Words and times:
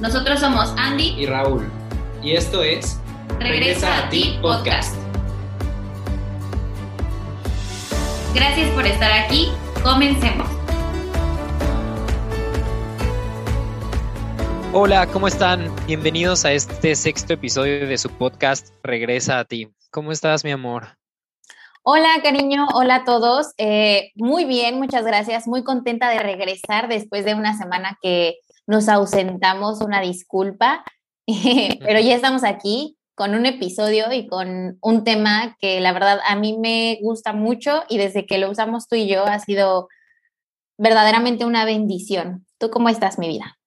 Nosotros 0.00 0.40
somos 0.40 0.72
Andy 0.78 1.14
y 1.18 1.26
Raúl. 1.26 1.70
Y 2.22 2.32
esto 2.32 2.62
es 2.62 2.98
Regresa, 3.38 3.98
a 3.98 4.08
ti 4.08 4.38
podcast. 4.40 4.96
Gracias 8.34 8.70
por 8.70 8.86
estar 8.86 9.12
aquí. 9.12 9.48
Comencemos. 9.82 10.48
Hola, 14.72 15.06
¿cómo 15.08 15.28
están? 15.28 15.70
Bienvenidos 15.86 16.46
a 16.46 16.52
este 16.52 16.94
sexto 16.94 17.34
episodio 17.34 17.86
de 17.86 17.98
su 17.98 18.08
podcast 18.08 18.70
Regresa 18.82 19.40
a 19.40 19.44
ti. 19.44 19.68
¿Cómo 19.90 20.12
estás, 20.12 20.44
mi 20.44 20.50
amor? 20.50 20.96
Hola, 21.82 22.08
cariño. 22.22 22.68
Hola 22.72 22.94
a 22.94 23.04
todos. 23.04 23.52
Eh, 23.58 24.12
muy 24.14 24.46
bien, 24.46 24.78
muchas 24.78 25.04
gracias. 25.04 25.46
Muy 25.46 25.62
contenta 25.62 26.08
de 26.08 26.20
regresar 26.20 26.88
después 26.88 27.26
de 27.26 27.34
una 27.34 27.54
semana 27.58 27.98
que 28.00 28.38
nos 28.66 28.88
ausentamos, 28.88 29.80
una 29.80 30.00
disculpa, 30.00 30.84
pero 31.26 32.00
ya 32.00 32.14
estamos 32.14 32.44
aquí 32.44 32.96
con 33.14 33.34
un 33.34 33.44
episodio 33.44 34.12
y 34.12 34.26
con 34.26 34.78
un 34.80 35.04
tema 35.04 35.56
que 35.60 35.80
la 35.80 35.92
verdad 35.92 36.20
a 36.26 36.36
mí 36.36 36.56
me 36.58 36.98
gusta 37.02 37.32
mucho 37.32 37.84
y 37.88 37.98
desde 37.98 38.24
que 38.24 38.38
lo 38.38 38.50
usamos 38.50 38.88
tú 38.88 38.96
y 38.96 39.08
yo 39.08 39.26
ha 39.26 39.38
sido 39.40 39.88
verdaderamente 40.78 41.44
una 41.44 41.66
bendición. 41.66 42.46
¿Tú 42.58 42.70
cómo 42.70 42.88
estás, 42.88 43.18
mi 43.18 43.28
vida? 43.28 43.58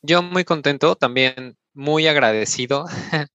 Yo 0.00 0.22
muy 0.22 0.44
contento, 0.44 0.94
también 0.94 1.58
muy 1.74 2.06
agradecido 2.06 2.86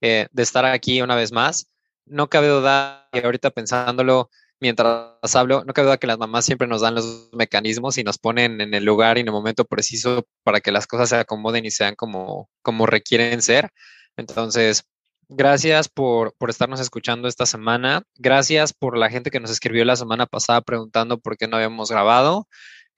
eh, 0.00 0.28
de 0.30 0.42
estar 0.42 0.64
aquí 0.64 1.02
una 1.02 1.16
vez 1.16 1.32
más. 1.32 1.68
No 2.06 2.28
cabe 2.28 2.48
duda, 2.48 3.08
y 3.12 3.18
ahorita 3.18 3.50
pensándolo, 3.50 4.30
mientras 4.60 5.34
hablo, 5.34 5.64
no 5.64 5.72
cabe 5.72 5.86
duda 5.86 5.98
que 5.98 6.06
las 6.06 6.18
mamás 6.18 6.44
siempre 6.44 6.68
nos 6.68 6.82
dan 6.82 6.94
los 6.94 7.30
mecanismos 7.32 7.98
y 7.98 8.04
nos 8.04 8.18
ponen 8.18 8.60
en 8.60 8.74
el 8.74 8.84
lugar 8.84 9.16
y 9.16 9.22
en 9.22 9.28
el 9.28 9.32
momento 9.32 9.64
preciso 9.64 10.26
para 10.44 10.60
que 10.60 10.72
las 10.72 10.86
cosas 10.86 11.08
se 11.08 11.16
acomoden 11.16 11.64
y 11.64 11.70
sean 11.70 11.94
como, 11.94 12.50
como 12.62 12.86
requieren 12.86 13.42
ser. 13.42 13.70
Entonces, 14.16 14.84
gracias 15.28 15.88
por, 15.88 16.34
por 16.36 16.50
estarnos 16.50 16.80
escuchando 16.80 17.26
esta 17.26 17.46
semana. 17.46 18.02
Gracias 18.16 18.72
por 18.72 18.96
la 18.96 19.10
gente 19.10 19.30
que 19.30 19.40
nos 19.40 19.50
escribió 19.50 19.84
la 19.84 19.96
semana 19.96 20.26
pasada 20.26 20.60
preguntando 20.60 21.18
por 21.18 21.36
qué 21.36 21.48
no 21.48 21.56
habíamos 21.56 21.90
grabado. 21.90 22.46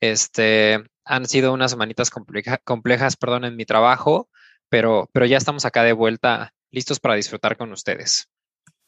Este, 0.01 0.83
han 1.05 1.25
sido 1.27 1.53
unas 1.53 1.71
semanitas 1.71 2.09
complejas, 2.09 3.15
perdón, 3.15 3.45
en 3.45 3.55
mi 3.55 3.65
trabajo, 3.65 4.29
pero, 4.69 5.09
pero 5.13 5.25
ya 5.25 5.37
estamos 5.37 5.65
acá 5.65 5.83
de 5.83 5.93
vuelta, 5.93 6.53
listos 6.71 6.99
para 6.99 7.15
disfrutar 7.15 7.55
con 7.55 7.71
ustedes. 7.71 8.27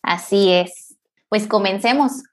Así 0.02 0.52
es. 0.52 0.98
Pues 1.30 1.48
comencemos. 1.48 2.24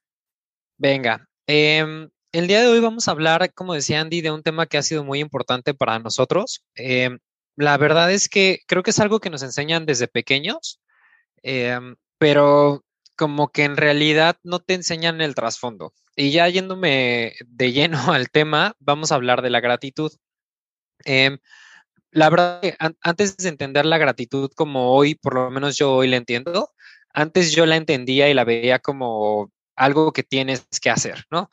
Venga, 0.82 1.28
em, 1.46 2.10
el 2.32 2.48
día 2.48 2.60
de 2.60 2.66
hoy 2.66 2.80
vamos 2.80 3.06
a 3.06 3.12
hablar, 3.12 3.54
como 3.54 3.72
decía 3.72 4.00
Andy, 4.00 4.20
de 4.20 4.32
un 4.32 4.42
tema 4.42 4.66
que 4.66 4.78
ha 4.78 4.82
sido 4.82 5.04
muy 5.04 5.20
importante 5.20 5.74
para 5.74 6.00
nosotros. 6.00 6.64
Em, 6.74 7.20
la 7.54 7.76
verdad 7.78 8.10
es 8.10 8.28
que 8.28 8.58
creo 8.66 8.82
que 8.82 8.90
es 8.90 8.98
algo 8.98 9.20
que 9.20 9.30
nos 9.30 9.44
enseñan 9.44 9.86
desde 9.86 10.08
pequeños, 10.08 10.80
em, 11.44 11.94
pero 12.18 12.84
como 13.16 13.52
que 13.52 13.62
en 13.62 13.76
realidad 13.76 14.38
no 14.42 14.58
te 14.58 14.74
enseñan 14.74 15.20
el 15.20 15.36
trasfondo. 15.36 15.94
Y 16.16 16.32
ya 16.32 16.48
yéndome 16.48 17.34
de 17.46 17.72
lleno 17.72 17.98
al 18.12 18.30
tema, 18.30 18.74
vamos 18.80 19.12
a 19.12 19.16
hablar 19.16 19.42
de 19.42 19.50
la 19.50 19.60
gratitud. 19.60 20.10
la 22.10 22.28
verdad, 22.30 22.60
antes 23.02 23.36
de 23.36 23.48
entender 23.48 23.86
la 23.86 23.98
gratitud 23.98 24.50
como 24.56 24.94
hoy, 24.94 25.14
por 25.14 25.34
lo 25.34 25.50
menos 25.50 25.76
yo 25.76 25.94
hoy 25.94 26.08
la 26.08 26.16
entiendo, 26.16 26.70
antes 27.14 27.52
yo 27.52 27.66
la 27.66 27.76
entendía 27.76 28.28
y 28.28 28.34
la 28.34 28.44
veía 28.44 28.80
como 28.80 29.50
algo 29.82 30.12
que 30.12 30.22
tienes 30.22 30.66
que 30.80 30.90
hacer, 30.90 31.24
¿no? 31.30 31.50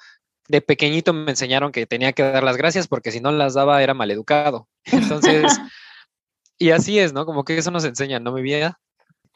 De 0.48 0.62
pequeñito 0.62 1.14
me 1.14 1.32
enseñaron 1.32 1.72
que 1.72 1.86
tenía 1.86 2.14
que 2.14 2.24
dar 2.24 2.44
las 2.44 2.58
gracias 2.58 2.88
porque 2.88 3.12
si 3.12 3.20
no 3.20 3.32
las 3.32 3.54
daba 3.54 3.82
era 3.84 3.94
maleducado. 3.94 4.68
Entonces, 4.86 5.60
y 6.58 6.72
así 6.72 7.00
es, 7.00 7.14
¿no? 7.14 7.26
Como 7.26 7.44
que 7.44 7.58
eso 7.58 7.72
nos 7.72 7.86
enseña, 7.86 8.20
¿no, 8.20 8.32
mi 8.32 8.42
vida? 8.42 8.80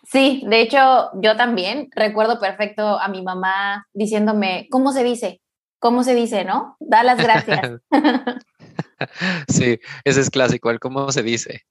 Sí, 0.03 0.43
de 0.45 0.61
hecho, 0.61 1.11
yo 1.15 1.37
también 1.37 1.89
recuerdo 1.95 2.39
perfecto 2.39 2.99
a 2.99 3.07
mi 3.07 3.21
mamá 3.21 3.87
diciéndome, 3.93 4.67
¿cómo 4.69 4.91
se 4.91 5.03
dice? 5.03 5.41
¿Cómo 5.79 6.03
se 6.03 6.13
dice, 6.13 6.43
no? 6.43 6.75
Da 6.79 7.03
las 7.03 7.17
gracias. 7.17 7.81
sí, 9.47 9.79
ese 10.03 10.21
es 10.21 10.29
clásico, 10.29 10.71
el 10.71 10.79
cómo 10.79 11.11
se 11.11 11.23
dice. 11.23 11.61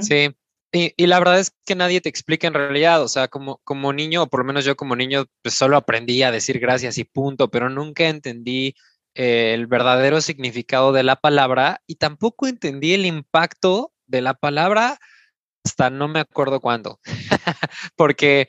Sí, 0.00 0.34
y, 0.74 1.06
la 1.06 1.20
verdad 1.20 1.38
es 1.38 1.52
que 1.64 1.76
nadie 1.76 2.00
te 2.00 2.08
explica 2.08 2.48
en 2.48 2.54
realidad, 2.54 3.00
o 3.00 3.06
sea, 3.06 3.28
como, 3.28 3.58
como 3.62 3.92
niño, 3.92 4.24
o 4.24 4.26
por 4.26 4.40
lo 4.40 4.46
menos 4.46 4.64
yo 4.64 4.76
como 4.76 4.96
niño, 4.96 5.26
pues 5.40 5.54
solo 5.54 5.76
aprendí 5.76 6.22
a 6.24 6.32
decir 6.32 6.58
gracias 6.58 6.98
y 6.98 7.04
punto, 7.04 7.48
pero 7.48 7.70
nunca 7.70 8.08
entendí 8.08 8.74
eh, 9.14 9.54
el 9.54 9.68
verdadero 9.68 10.20
significado 10.20 10.92
de 10.92 11.04
la 11.04 11.14
palabra 11.14 11.80
y 11.86 11.94
tampoco 11.94 12.48
entendí 12.48 12.92
el 12.92 13.06
impacto 13.06 13.92
de 14.06 14.20
la 14.20 14.34
palabra 14.34 14.98
hasta 15.64 15.90
no 15.90 16.08
me 16.08 16.18
acuerdo 16.18 16.60
cuándo, 16.60 16.98
porque 17.96 18.48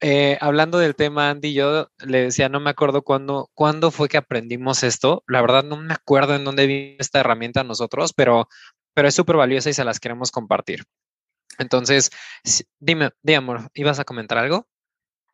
eh, 0.00 0.38
hablando 0.40 0.78
del 0.78 0.96
tema, 0.96 1.28
Andy, 1.28 1.52
yo 1.52 1.90
le 1.98 2.22
decía, 2.22 2.48
no 2.48 2.60
me 2.60 2.70
acuerdo 2.70 3.02
cuándo, 3.02 3.50
cuándo 3.52 3.90
fue 3.90 4.08
que 4.08 4.16
aprendimos 4.16 4.82
esto, 4.84 5.22
la 5.26 5.42
verdad 5.42 5.64
no 5.64 5.76
me 5.76 5.92
acuerdo 5.92 6.34
en 6.34 6.44
dónde 6.44 6.66
vino 6.66 6.96
esta 6.98 7.20
herramienta 7.20 7.62
nosotros, 7.62 8.14
pero, 8.14 8.48
pero 8.94 9.08
es 9.08 9.14
súper 9.14 9.36
valiosa 9.36 9.68
y 9.68 9.74
se 9.74 9.84
las 9.84 10.00
queremos 10.00 10.30
compartir. 10.30 10.84
Entonces, 11.58 12.10
dime, 12.78 13.10
di 13.22 13.34
amor, 13.34 13.70
¿ibas 13.74 13.98
a 13.98 14.04
comentar 14.04 14.38
algo? 14.38 14.66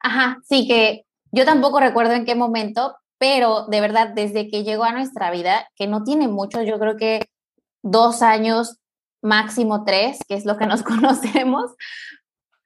Ajá, 0.00 0.38
sí, 0.48 0.66
que 0.66 1.06
yo 1.30 1.44
tampoco 1.44 1.80
recuerdo 1.80 2.14
en 2.14 2.24
qué 2.24 2.34
momento, 2.34 2.96
pero 3.18 3.66
de 3.66 3.80
verdad, 3.80 4.08
desde 4.08 4.48
que 4.48 4.64
llegó 4.64 4.84
a 4.84 4.92
nuestra 4.92 5.30
vida, 5.30 5.68
que 5.76 5.86
no 5.86 6.02
tiene 6.02 6.28
mucho, 6.28 6.62
yo 6.62 6.78
creo 6.78 6.96
que 6.96 7.28
dos 7.82 8.22
años, 8.22 8.78
máximo 9.22 9.84
tres, 9.84 10.18
que 10.28 10.34
es 10.34 10.44
lo 10.44 10.56
que 10.56 10.66
nos 10.66 10.82
conocemos, 10.82 11.72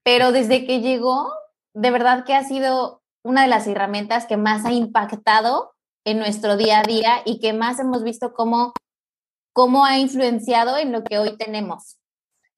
pero 0.02 0.32
desde 0.32 0.66
que 0.66 0.80
llegó, 0.80 1.32
de 1.74 1.90
verdad 1.90 2.24
que 2.24 2.34
ha 2.34 2.44
sido 2.44 3.02
una 3.22 3.42
de 3.42 3.48
las 3.48 3.66
herramientas 3.66 4.26
que 4.26 4.36
más 4.36 4.64
ha 4.64 4.72
impactado 4.72 5.74
en 6.04 6.18
nuestro 6.18 6.56
día 6.56 6.80
a 6.80 6.82
día 6.82 7.22
y 7.24 7.40
que 7.40 7.52
más 7.52 7.78
hemos 7.78 8.02
visto 8.02 8.32
cómo, 8.32 8.72
cómo 9.52 9.84
ha 9.84 9.98
influenciado 9.98 10.78
en 10.78 10.92
lo 10.92 11.04
que 11.04 11.18
hoy 11.18 11.36
tenemos. 11.36 11.97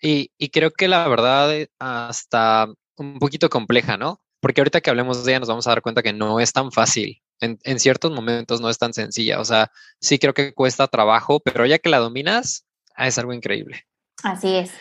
Y, 0.00 0.30
creo 0.50 0.70
que 0.70 0.88
la 0.88 1.06
verdad 1.08 1.54
eh, 1.54 1.68
hasta 1.78 2.68
un 2.96 3.18
poquito 3.18 3.48
compleja, 3.48 3.96
¿no? 3.96 4.20
Porque 4.40 4.60
ahorita 4.60 4.80
que 4.80 4.90
hablemos 4.90 5.24
de 5.24 5.32
ella 5.32 5.40
nos 5.40 5.48
vamos 5.48 5.66
a 5.66 5.70
dar 5.70 5.82
cuenta 5.82 6.02
que 6.02 6.12
no 6.12 6.40
es 6.40 6.52
tan 6.52 6.72
fácil. 6.72 7.22
En, 7.40 7.78
ciertos 7.78 8.12
momentos 8.12 8.60
no 8.60 8.68
es 8.68 8.78
tan 8.78 8.92
sencilla. 8.92 9.40
O 9.40 9.44
sea, 9.44 9.70
sí 9.98 10.18
creo 10.18 10.34
que 10.34 10.52
cuesta 10.52 10.86
trabajo, 10.88 11.40
pero 11.40 11.64
ya 11.64 11.78
que 11.78 11.88
la 11.88 11.98
dominas, 11.98 12.66
ah, 12.94 13.06
es 13.06 13.18
algo 13.18 13.32
increíble. 13.32 13.86
Así 14.22 14.56
es. 14.56 14.72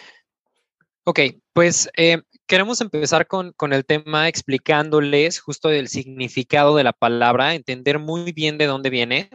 Ok, 1.05 1.19
pues 1.53 1.89
eh, 1.95 2.21
queremos 2.47 2.81
empezar 2.81 3.27
con, 3.27 3.53
con, 3.53 3.71
el 3.71 3.85
tema 3.85 4.27
explicándoles 4.27 5.39
justo 5.39 5.69
el 5.69 5.87
significado 5.87 6.75
de 6.75 6.83
la 6.83 6.93
palabra, 6.93 7.55
entender 7.55 7.99
muy 7.99 8.33
bien 8.33 8.57
de 8.57 8.65
dónde 8.65 8.89
viene, 8.89 9.29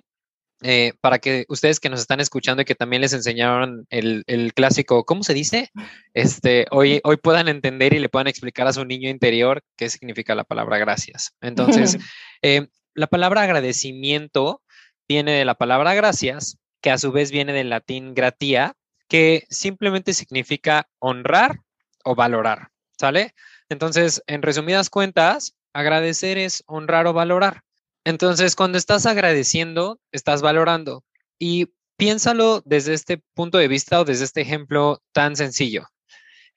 eh, 0.67 0.95
para 1.03 1.19
que 1.19 1.45
ustedes 1.51 1.79
que 1.79 1.91
nos 1.91 2.01
están 2.01 2.21
escuchando 2.21 2.63
y 2.63 2.65
que 2.65 2.75
también 2.75 3.03
les 3.03 3.13
enseñaron 3.13 3.87
el, 3.91 4.25
clásico, 4.55 5.05
¿cómo 5.05 5.23
se 5.23 5.35
dice? 5.35 5.71
Este, 6.15 6.65
hoy, 6.71 7.03
hoy 7.05 7.19
puedan 7.19 7.49
entender 7.49 7.93
y 7.93 7.99
le 7.99 8.09
puedan 8.09 8.29
explicar 8.29 8.67
a 8.67 8.73
su 8.73 8.83
niño 8.87 9.11
interior 9.11 9.63
qué 9.77 9.91
significa 9.91 10.35
la 10.35 10.45
palabra 10.45 10.79
gracias. 10.79 11.35
Entonces, 11.43 11.99
eh, 12.43 12.69
la 12.95 13.09
palabra 13.09 13.43
agradecimiento 13.43 14.63
viene 15.07 15.33
de 15.33 15.45
la 15.45 15.55
palabra 15.55 15.93
gracias, 15.93 16.57
que 16.81 16.91
a 16.91 16.97
su 16.97 17.13
vez 17.13 17.31
viene 17.31 17.53
del 17.53 17.69
latín 17.69 18.15
gratia, 18.15 18.73
que 19.07 19.45
simplemente 19.51 20.15
significa 20.15 20.89
honrar 20.99 21.61
o 22.05 22.15
valorar, 22.15 22.71
¿sale? 22.99 23.35
Entonces, 23.69 24.23
en 24.27 24.41
resumidas 24.41 24.89
cuentas, 24.89 25.55
agradecer 25.75 26.39
es 26.39 26.65
honrar 26.67 27.07
o 27.07 27.13
valorar. 27.13 27.65
Entonces, 28.05 28.55
cuando 28.55 28.77
estás 28.77 29.07
agradeciendo, 29.07 29.99
estás 30.13 30.43
valorando. 30.43 31.05
Y 31.39 31.73
piénsalo 31.97 32.63
desde 32.65 32.95
este 32.95 33.23
punto 33.35 33.59
de 33.59 33.69
vista 33.69 34.01
o 34.01 34.05
desde 34.05 34.25
este 34.25 34.43
ejemplo 34.43 35.03
tan 35.13 35.37
sencillo. 35.37 35.89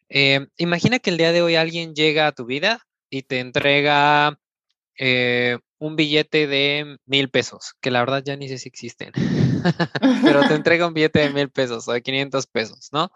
Eh, 0.09 0.47
imagina 0.57 0.99
que 0.99 1.09
el 1.09 1.17
día 1.17 1.31
de 1.31 1.41
hoy 1.41 1.55
alguien 1.55 1.95
llega 1.95 2.27
a 2.27 2.31
tu 2.31 2.45
vida 2.45 2.81
y 3.09 3.23
te 3.23 3.39
entrega 3.39 4.37
eh, 4.97 5.57
un 5.79 5.95
billete 5.95 6.47
de 6.47 6.97
mil 7.05 7.29
pesos, 7.29 7.75
que 7.81 7.91
la 7.91 7.99
verdad 7.99 8.23
ya 8.25 8.35
ni 8.35 8.49
sé 8.49 8.57
si 8.57 8.67
existen, 8.67 9.11
pero 10.23 10.47
te 10.47 10.55
entrega 10.55 10.87
un 10.87 10.93
billete 10.93 11.19
de 11.19 11.29
mil 11.29 11.49
pesos 11.49 11.87
o 11.87 11.93
de 11.93 12.01
500 12.01 12.47
pesos, 12.47 12.89
¿no? 12.91 13.11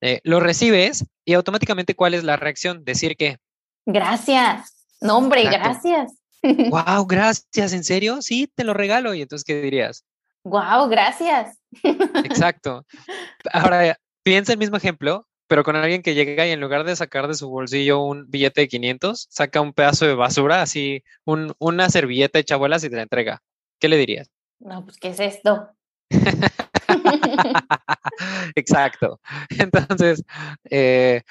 Eh, 0.00 0.20
lo 0.22 0.38
recibes 0.38 1.06
y 1.24 1.34
automáticamente, 1.34 1.96
¿cuál 1.96 2.14
es 2.14 2.24
la 2.24 2.36
reacción? 2.36 2.84
Decir 2.84 3.16
que... 3.16 3.38
Gracias. 3.84 4.86
No, 5.00 5.16
hombre, 5.16 5.44
gracias 5.44 6.17
wow, 6.70 7.06
gracias, 7.06 7.72
¿en 7.72 7.84
serio? 7.84 8.22
Sí, 8.22 8.50
te 8.54 8.64
lo 8.64 8.74
regalo. 8.74 9.14
Y 9.14 9.22
entonces, 9.22 9.44
¿qué 9.44 9.60
dirías? 9.60 10.04
Wow, 10.44 10.88
gracias. 10.88 11.58
Exacto. 11.82 12.84
Ahora, 13.52 13.98
piensa 14.22 14.52
el 14.52 14.58
mismo 14.58 14.76
ejemplo, 14.76 15.26
pero 15.46 15.64
con 15.64 15.76
alguien 15.76 16.02
que 16.02 16.14
llega 16.14 16.46
y 16.46 16.50
en 16.50 16.60
lugar 16.60 16.84
de 16.84 16.96
sacar 16.96 17.28
de 17.28 17.34
su 17.34 17.48
bolsillo 17.48 18.02
un 18.02 18.30
billete 18.30 18.62
de 18.62 18.68
500, 18.68 19.26
saca 19.30 19.60
un 19.60 19.72
pedazo 19.72 20.06
de 20.06 20.14
basura, 20.14 20.62
así, 20.62 21.02
una 21.24 21.90
servilleta 21.90 22.38
hecha 22.38 22.56
bolas 22.56 22.84
y 22.84 22.90
te 22.90 22.96
la 22.96 23.02
entrega. 23.02 23.42
¿Qué 23.78 23.88
le 23.88 23.96
dirías? 23.96 24.30
No, 24.58 24.84
pues, 24.84 24.98
¿qué 24.98 25.08
es 25.08 25.20
esto? 25.20 25.70
Exacto. 28.54 29.20
Entonces, 29.50 30.22
eh, 30.70 31.22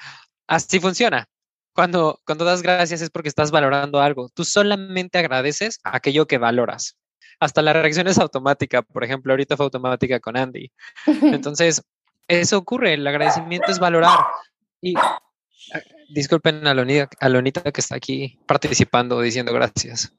así 0.46 0.80
funciona. 0.80 1.28
Cuando, 1.78 2.20
cuando 2.26 2.44
das 2.44 2.60
gracias 2.62 3.02
es 3.02 3.10
porque 3.10 3.28
estás 3.28 3.52
valorando 3.52 4.00
algo. 4.00 4.28
Tú 4.30 4.42
solamente 4.42 5.16
agradeces 5.16 5.78
aquello 5.84 6.26
que 6.26 6.36
valoras. 6.36 6.96
Hasta 7.38 7.62
la 7.62 7.72
reacción 7.72 8.08
es 8.08 8.18
automática. 8.18 8.82
Por 8.82 9.04
ejemplo, 9.04 9.32
ahorita 9.32 9.56
fue 9.56 9.66
automática 9.66 10.18
con 10.18 10.36
Andy. 10.36 10.72
Entonces, 11.22 11.84
eso 12.26 12.58
ocurre. 12.58 12.94
El 12.94 13.06
agradecimiento 13.06 13.70
es 13.70 13.78
valorar. 13.78 14.18
Y 14.80 14.96
ah, 14.98 15.20
disculpen 16.08 16.66
a 16.66 16.74
Lonita, 16.74 17.70
que 17.70 17.80
está 17.80 17.94
aquí 17.94 18.40
participando, 18.48 19.20
diciendo 19.20 19.52
gracias. 19.52 20.12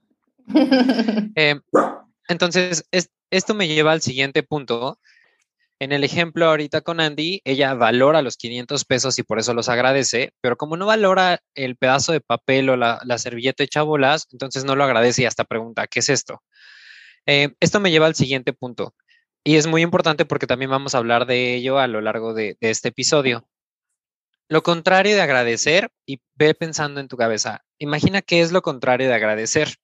Eh, 1.36 1.60
entonces, 2.30 2.86
esto 3.30 3.54
me 3.54 3.68
lleva 3.68 3.92
al 3.92 4.02
siguiente 4.02 4.44
punto. 4.44 4.98
En 5.80 5.94
el 5.94 6.04
ejemplo 6.04 6.46
ahorita 6.46 6.82
con 6.82 7.00
Andy, 7.00 7.42
ella 7.46 7.74
valora 7.74 8.22
los 8.22 8.36
500 8.36 8.84
pesos 8.86 9.18
y 9.18 9.24
por 9.24 9.40
eso 9.40 9.54
los 9.54 9.70
agradece, 9.70 10.34
pero 10.42 10.58
como 10.58 10.76
no 10.76 10.86
valora 10.86 11.40
el 11.56 11.78
pedazo 11.78 12.12
de 12.12 12.20
papel 12.20 12.70
o 12.70 12.76
la, 12.76 13.00
servilleta 13.18 13.64
hecha 13.64 13.82
bolas, 13.84 14.28
entonces 14.32 14.66
no 14.66 14.76
lo 14.76 14.84
agradece 14.84 15.22
y 15.22 15.26
hasta 15.26 15.46
pregunta, 15.46 15.88
¿qué 15.88 16.00
es 16.00 16.10
esto? 16.10 16.44
Eh, 17.26 17.54
esto 17.60 17.80
me 17.80 17.92
lleva 17.92 18.08
al 18.08 18.16
siguiente 18.16 18.52
punto 18.54 18.94
y 19.44 19.56
es 19.56 19.68
muy 19.68 19.82
importante 19.82 20.26
porque 20.26 20.48
también 20.48 20.72
vamos 20.72 20.96
a 20.96 20.98
hablar 20.98 21.26
de 21.26 21.56
ello 21.56 21.80
a 21.80 21.88
lo 21.88 22.02
largo 22.02 22.34
de 22.34 22.58
este 22.60 22.90
episodio. 22.90 23.48
Lo 24.50 24.64
contrario 24.64 25.16
de 25.16 25.22
agradecer, 25.22 25.92
y 26.08 26.22
ve 26.34 26.56
pensando 26.56 27.00
en 27.00 27.08
tu 27.08 27.18
cabeza, 27.18 27.64
imagina 27.78 28.24
qué 28.24 28.42
es 28.42 28.52
lo 28.52 28.64
contrario 28.64 29.08
de 29.08 29.14
agradecer. 29.14 29.76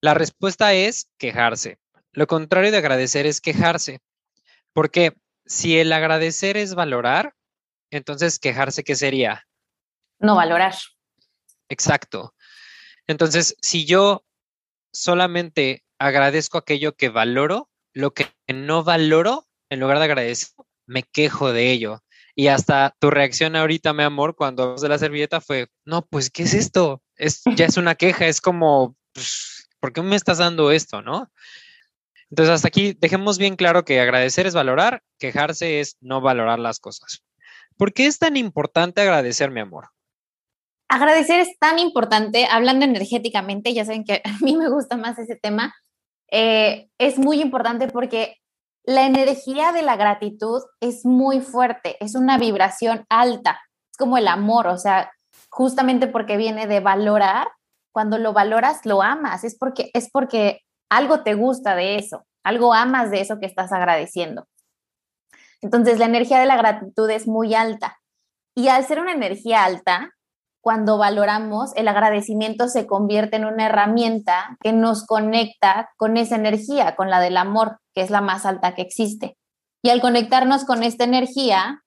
La 0.00 0.14
respuesta 0.14 0.74
es 0.74 1.10
quejarse. 1.18 1.78
Lo 2.12 2.28
contrario 2.28 2.70
de 2.70 2.76
agradecer 2.78 3.26
es 3.26 3.40
quejarse. 3.40 3.98
Porque 4.74 5.16
si 5.46 5.78
el 5.78 5.92
agradecer 5.92 6.58
es 6.58 6.74
valorar, 6.74 7.34
entonces 7.90 8.38
quejarse, 8.38 8.84
¿qué 8.84 8.96
sería? 8.96 9.46
No 10.18 10.36
valorar. 10.36 10.74
Exacto. 11.68 12.34
Entonces, 13.06 13.56
si 13.60 13.86
yo 13.86 14.24
solamente 14.92 15.84
agradezco 15.98 16.58
aquello 16.58 16.94
que 16.94 17.08
valoro, 17.08 17.70
lo 17.92 18.12
que 18.12 18.28
no 18.52 18.84
valoro, 18.84 19.46
en 19.70 19.80
lugar 19.80 19.98
de 19.98 20.04
agradecer, 20.04 20.48
me 20.86 21.02
quejo 21.04 21.52
de 21.52 21.70
ello. 21.70 22.02
Y 22.34 22.48
hasta 22.48 22.96
tu 22.98 23.10
reacción 23.10 23.54
ahorita, 23.54 23.92
mi 23.92 24.02
amor, 24.02 24.34
cuando 24.34 24.64
hablas 24.64 24.80
de 24.80 24.88
la 24.88 24.98
servilleta 24.98 25.40
fue, 25.40 25.68
no, 25.84 26.02
pues, 26.02 26.30
¿qué 26.30 26.42
es 26.42 26.54
esto? 26.54 27.00
Es, 27.16 27.42
ya 27.54 27.66
es 27.66 27.76
una 27.76 27.94
queja, 27.94 28.26
es 28.26 28.40
como, 28.40 28.96
pues, 29.12 29.68
¿por 29.78 29.92
qué 29.92 30.02
me 30.02 30.16
estás 30.16 30.38
dando 30.38 30.72
esto, 30.72 31.00
no? 31.00 31.30
Entonces, 32.30 32.54
hasta 32.54 32.68
aquí 32.68 32.96
dejemos 32.98 33.38
bien 33.38 33.56
claro 33.56 33.84
que 33.84 34.00
agradecer 34.00 34.46
es 34.46 34.54
valorar, 34.54 35.02
quejarse 35.18 35.80
es 35.80 35.96
no 36.00 36.20
valorar 36.20 36.58
las 36.58 36.80
cosas. 36.80 37.22
¿Por 37.76 37.92
qué 37.92 38.06
es 38.06 38.18
tan 38.18 38.36
importante 38.36 39.00
agradecer, 39.00 39.50
mi 39.50 39.60
amor? 39.60 39.88
Agradecer 40.88 41.40
es 41.40 41.58
tan 41.58 41.78
importante, 41.78 42.46
hablando 42.46 42.84
energéticamente, 42.84 43.74
ya 43.74 43.84
saben 43.84 44.04
que 44.04 44.22
a 44.24 44.38
mí 44.40 44.56
me 44.56 44.68
gusta 44.68 44.96
más 44.96 45.18
ese 45.18 45.36
tema, 45.36 45.74
eh, 46.30 46.88
es 46.98 47.18
muy 47.18 47.40
importante 47.40 47.88
porque 47.88 48.36
la 48.84 49.06
energía 49.06 49.72
de 49.72 49.82
la 49.82 49.96
gratitud 49.96 50.62
es 50.80 51.04
muy 51.04 51.40
fuerte, 51.40 51.96
es 52.00 52.14
una 52.14 52.38
vibración 52.38 53.06
alta, 53.08 53.60
es 53.90 53.96
como 53.96 54.18
el 54.18 54.28
amor, 54.28 54.66
o 54.66 54.76
sea, 54.76 55.10
justamente 55.48 56.06
porque 56.06 56.36
viene 56.36 56.66
de 56.66 56.80
valorar, 56.80 57.48
cuando 57.92 58.18
lo 58.18 58.32
valoras 58.32 58.84
lo 58.84 59.02
amas, 59.02 59.44
es 59.44 59.56
porque 59.56 59.90
es 59.94 60.10
porque 60.10 60.62
algo 60.96 61.22
te 61.22 61.34
gusta 61.34 61.74
de 61.74 61.96
eso, 61.96 62.24
algo 62.42 62.74
amas 62.74 63.10
de 63.10 63.20
eso 63.20 63.38
que 63.38 63.46
estás 63.46 63.72
agradeciendo. 63.72 64.46
Entonces, 65.60 65.98
la 65.98 66.04
energía 66.04 66.38
de 66.38 66.46
la 66.46 66.56
gratitud 66.56 67.08
es 67.08 67.26
muy 67.26 67.54
alta. 67.54 67.98
Y 68.54 68.68
al 68.68 68.84
ser 68.84 69.00
una 69.00 69.12
energía 69.12 69.64
alta, 69.64 70.12
cuando 70.60 70.98
valoramos, 70.98 71.72
el 71.76 71.88
agradecimiento 71.88 72.68
se 72.68 72.86
convierte 72.86 73.36
en 73.36 73.44
una 73.44 73.66
herramienta 73.66 74.56
que 74.60 74.72
nos 74.72 75.06
conecta 75.06 75.90
con 75.96 76.16
esa 76.16 76.36
energía, 76.36 76.96
con 76.96 77.10
la 77.10 77.20
del 77.20 77.36
amor, 77.36 77.78
que 77.94 78.02
es 78.02 78.10
la 78.10 78.20
más 78.20 78.46
alta 78.46 78.74
que 78.74 78.82
existe. 78.82 79.36
Y 79.82 79.90
al 79.90 80.00
conectarnos 80.00 80.64
con 80.64 80.82
esta 80.82 81.04
energía, 81.04 81.82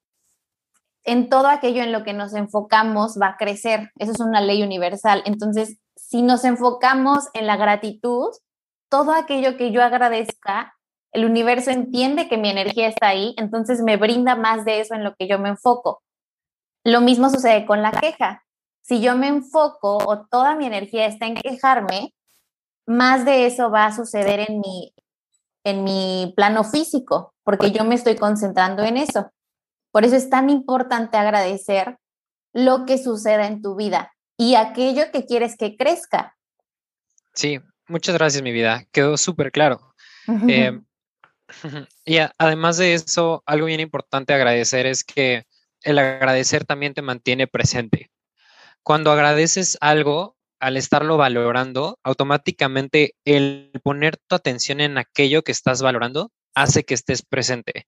en 1.04 1.30
todo 1.30 1.48
aquello 1.48 1.82
en 1.82 1.92
lo 1.92 2.04
que 2.04 2.14
nos 2.14 2.34
enfocamos 2.36 3.18
va 3.20 3.30
a 3.30 3.38
crecer. 3.38 3.92
Eso 3.98 4.12
es 4.12 4.20
una 4.20 4.42
ley 4.42 4.62
universal. 4.62 5.24
Entonces, 5.26 5.80
si 5.96 6.22
nos 6.22 6.44
enfocamos 6.44 7.30
en 7.34 7.48
la 7.48 7.58
gratitud, 7.58 8.30
todo 8.90 9.12
aquello 9.14 9.58
que 9.58 9.72
yo 9.72 9.84
agradezca, 9.84 10.76
el 11.12 11.26
universo 11.26 11.72
entiende 11.72 12.28
que 12.28 12.38
mi 12.38 12.50
energía 12.50 12.88
está 12.88 13.08
ahí, 13.10 13.34
entonces 13.38 13.82
me 13.82 13.98
brinda 13.98 14.36
más 14.36 14.66
de 14.66 14.82
eso 14.82 14.94
en 14.94 15.04
lo 15.04 15.16
que 15.16 15.28
yo 15.28 15.40
me 15.40 15.50
enfoco. 15.50 16.04
Lo 16.84 17.02
mismo 17.02 17.30
sucede 17.30 17.66
con 17.66 17.82
la 17.82 17.92
queja 17.92 18.44
si 18.88 19.02
yo 19.02 19.18
me 19.18 19.28
enfoco 19.28 19.98
o 19.98 20.26
toda 20.28 20.56
mi 20.56 20.66
energía 20.66 21.08
está 21.08 21.26
en 21.26 21.36
quejarme, 21.36 22.16
más 22.86 23.26
de 23.26 23.46
eso 23.46 23.70
va 23.70 23.86
a 23.86 23.94
suceder 23.94 24.50
en 24.50 24.62
mi, 24.62 24.94
en 25.66 25.84
mi 25.84 26.34
plano 26.38 26.64
físico, 26.64 27.34
porque 27.44 27.72
yo 27.72 27.84
me 27.84 27.96
estoy 27.96 28.16
concentrando 28.16 28.84
en 28.84 28.96
eso. 28.96 29.30
Por 29.92 30.06
eso 30.06 30.16
es 30.16 30.30
tan 30.30 30.50
importante 30.50 31.18
agradecer 31.18 31.98
lo 32.54 32.86
que 32.86 32.98
suceda 32.98 33.48
en 33.48 33.62
tu 33.62 33.76
vida 33.76 34.14
y 34.38 34.56
aquello 34.56 35.12
que 35.12 35.26
quieres 35.26 35.58
que 35.58 35.76
crezca. 35.76 36.38
Sí, 37.34 37.60
muchas 37.88 38.16
gracias, 38.16 38.44
mi 38.44 38.52
vida. 38.52 38.86
Quedó 38.92 39.18
súper 39.18 39.52
claro. 39.52 39.94
Em, 40.28 40.84
y 42.06 42.18
además 42.38 42.78
de 42.78 42.94
eso, 42.94 43.44
algo 43.46 43.68
bien 43.68 43.80
importante 43.80 44.34
agradecer 44.34 44.86
es 44.86 45.04
que 45.04 45.46
el 45.82 46.00
agradecer 46.00 46.66
también 46.66 46.94
te 46.94 47.02
mantiene 47.02 47.48
presente. 47.48 48.12
Cuando 48.84 49.12
agradeces 49.12 49.78
algo, 49.80 50.38
al 50.60 50.76
estarlo 50.76 51.18
valorando, 51.18 52.00
automáticamente 52.04 53.16
el 53.26 53.72
poner 53.84 54.18
tu 54.18 54.36
atención 54.36 54.82
en 54.82 54.98
aquello 54.98 55.44
que 55.44 55.52
estás 55.52 55.82
valorando 55.82 56.32
hace 56.56 56.84
que 56.84 56.94
estés 56.94 57.22
presente. 57.22 57.88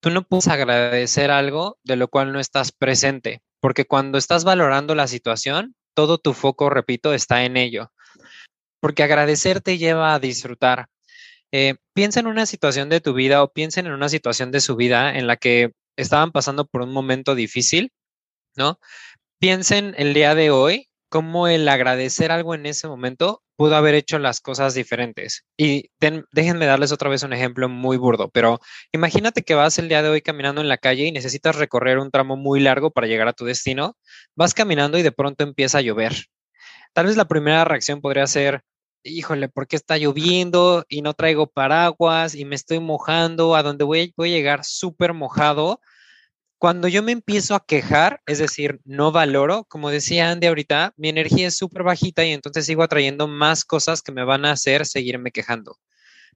Tú 0.00 0.10
no 0.10 0.22
puedes 0.22 0.48
agradecer 0.48 1.30
algo 1.30 1.78
de 1.84 1.96
lo 1.96 2.08
cual 2.08 2.32
no 2.32 2.40
estás 2.40 2.72
presente, 2.72 3.42
porque 3.60 3.84
cuando 3.84 4.18
estás 4.18 4.44
valorando 4.44 4.94
la 4.94 5.06
situación, 5.06 5.74
todo 5.94 6.18
tu 6.18 6.34
foco, 6.34 6.70
repito, 6.70 7.14
está 7.14 7.44
en 7.44 7.56
ello. 7.56 7.92
Porque 8.80 9.02
agradecer 9.02 9.60
te 9.60 9.78
lleva 9.78 10.14
a 10.14 10.18
disfrutar. 10.18 10.86
Eh, 11.52 11.76
piensa 11.94 12.20
en 12.20 12.26
una 12.26 12.46
situación 12.46 12.88
de 12.88 13.00
tu 13.00 13.14
vida 13.14 13.42
o 13.42 13.52
piensen 13.52 13.86
en 13.86 13.92
una 13.92 14.08
situación 14.08 14.50
de 14.50 14.60
su 14.60 14.76
vida 14.76 15.16
en 15.18 15.26
la 15.26 15.36
que 15.36 15.72
estaban 15.96 16.30
pasando 16.32 16.66
por 16.66 16.82
un 16.82 16.92
momento 16.92 17.34
difícil, 17.34 17.90
¿no? 18.56 18.78
piensen 19.38 19.94
el 19.98 20.14
día 20.14 20.34
de 20.34 20.50
hoy 20.50 20.88
cómo 21.08 21.48
el 21.48 21.68
agradecer 21.68 22.32
algo 22.32 22.54
en 22.54 22.66
ese 22.66 22.88
momento 22.88 23.42
pudo 23.56 23.76
haber 23.76 23.94
hecho 23.94 24.18
las 24.18 24.40
cosas 24.40 24.74
diferentes. 24.74 25.44
Y 25.56 25.90
déjenme 26.32 26.66
darles 26.66 26.92
otra 26.92 27.08
vez 27.08 27.22
un 27.22 27.32
ejemplo 27.32 27.68
muy 27.68 27.96
burdo, 27.96 28.30
pero 28.30 28.60
imagínate 28.92 29.42
que 29.42 29.54
vas 29.54 29.78
el 29.78 29.88
día 29.88 30.02
de 30.02 30.10
hoy 30.10 30.22
caminando 30.22 30.60
en 30.60 30.68
la 30.68 30.78
calle 30.78 31.06
y 31.06 31.12
necesitas 31.12 31.56
recorrer 31.56 31.98
un 31.98 32.10
tramo 32.10 32.36
muy 32.36 32.60
largo 32.60 32.90
para 32.90 33.06
llegar 33.06 33.26
a 33.28 33.32
tu 33.32 33.44
destino. 33.44 33.96
Vas 34.36 34.54
caminando 34.54 34.98
y 34.98 35.02
de 35.02 35.12
pronto 35.12 35.44
empieza 35.44 35.78
a 35.78 35.82
llover. 35.82 36.12
Tal 36.92 37.06
vez 37.06 37.16
la 37.16 37.26
primera 37.26 37.64
reacción 37.64 38.00
podría 38.00 38.26
ser, 38.26 38.62
híjole, 39.02 39.48
¿por 39.48 39.66
qué 39.66 39.76
está 39.76 39.96
lloviendo 39.98 40.84
y 40.88 41.02
no 41.02 41.14
traigo 41.14 41.46
paraguas 41.46 42.34
y 42.34 42.44
me 42.44 42.54
estoy 42.54 42.80
mojando? 42.80 43.54
¿A 43.54 43.62
dónde 43.62 43.84
voy, 43.84 44.12
voy 44.16 44.32
a 44.32 44.36
llegar 44.36 44.64
súper 44.64 45.14
mojado? 45.14 45.80
Cuando 46.58 46.88
yo 46.88 47.04
me 47.04 47.12
empiezo 47.12 47.54
a 47.54 47.64
quejar, 47.64 48.20
es 48.26 48.38
decir, 48.38 48.80
no 48.84 49.12
valoro, 49.12 49.64
como 49.64 49.90
decía 49.90 50.30
Andy 50.30 50.48
ahorita, 50.48 50.92
mi 50.96 51.08
energía 51.08 51.46
es 51.46 51.56
súper 51.56 51.84
bajita 51.84 52.24
y 52.24 52.32
entonces 52.32 52.66
sigo 52.66 52.82
atrayendo 52.82 53.28
más 53.28 53.64
cosas 53.64 54.02
que 54.02 54.10
me 54.10 54.24
van 54.24 54.44
a 54.44 54.52
hacer 54.52 54.84
seguirme 54.84 55.30
quejando. 55.30 55.76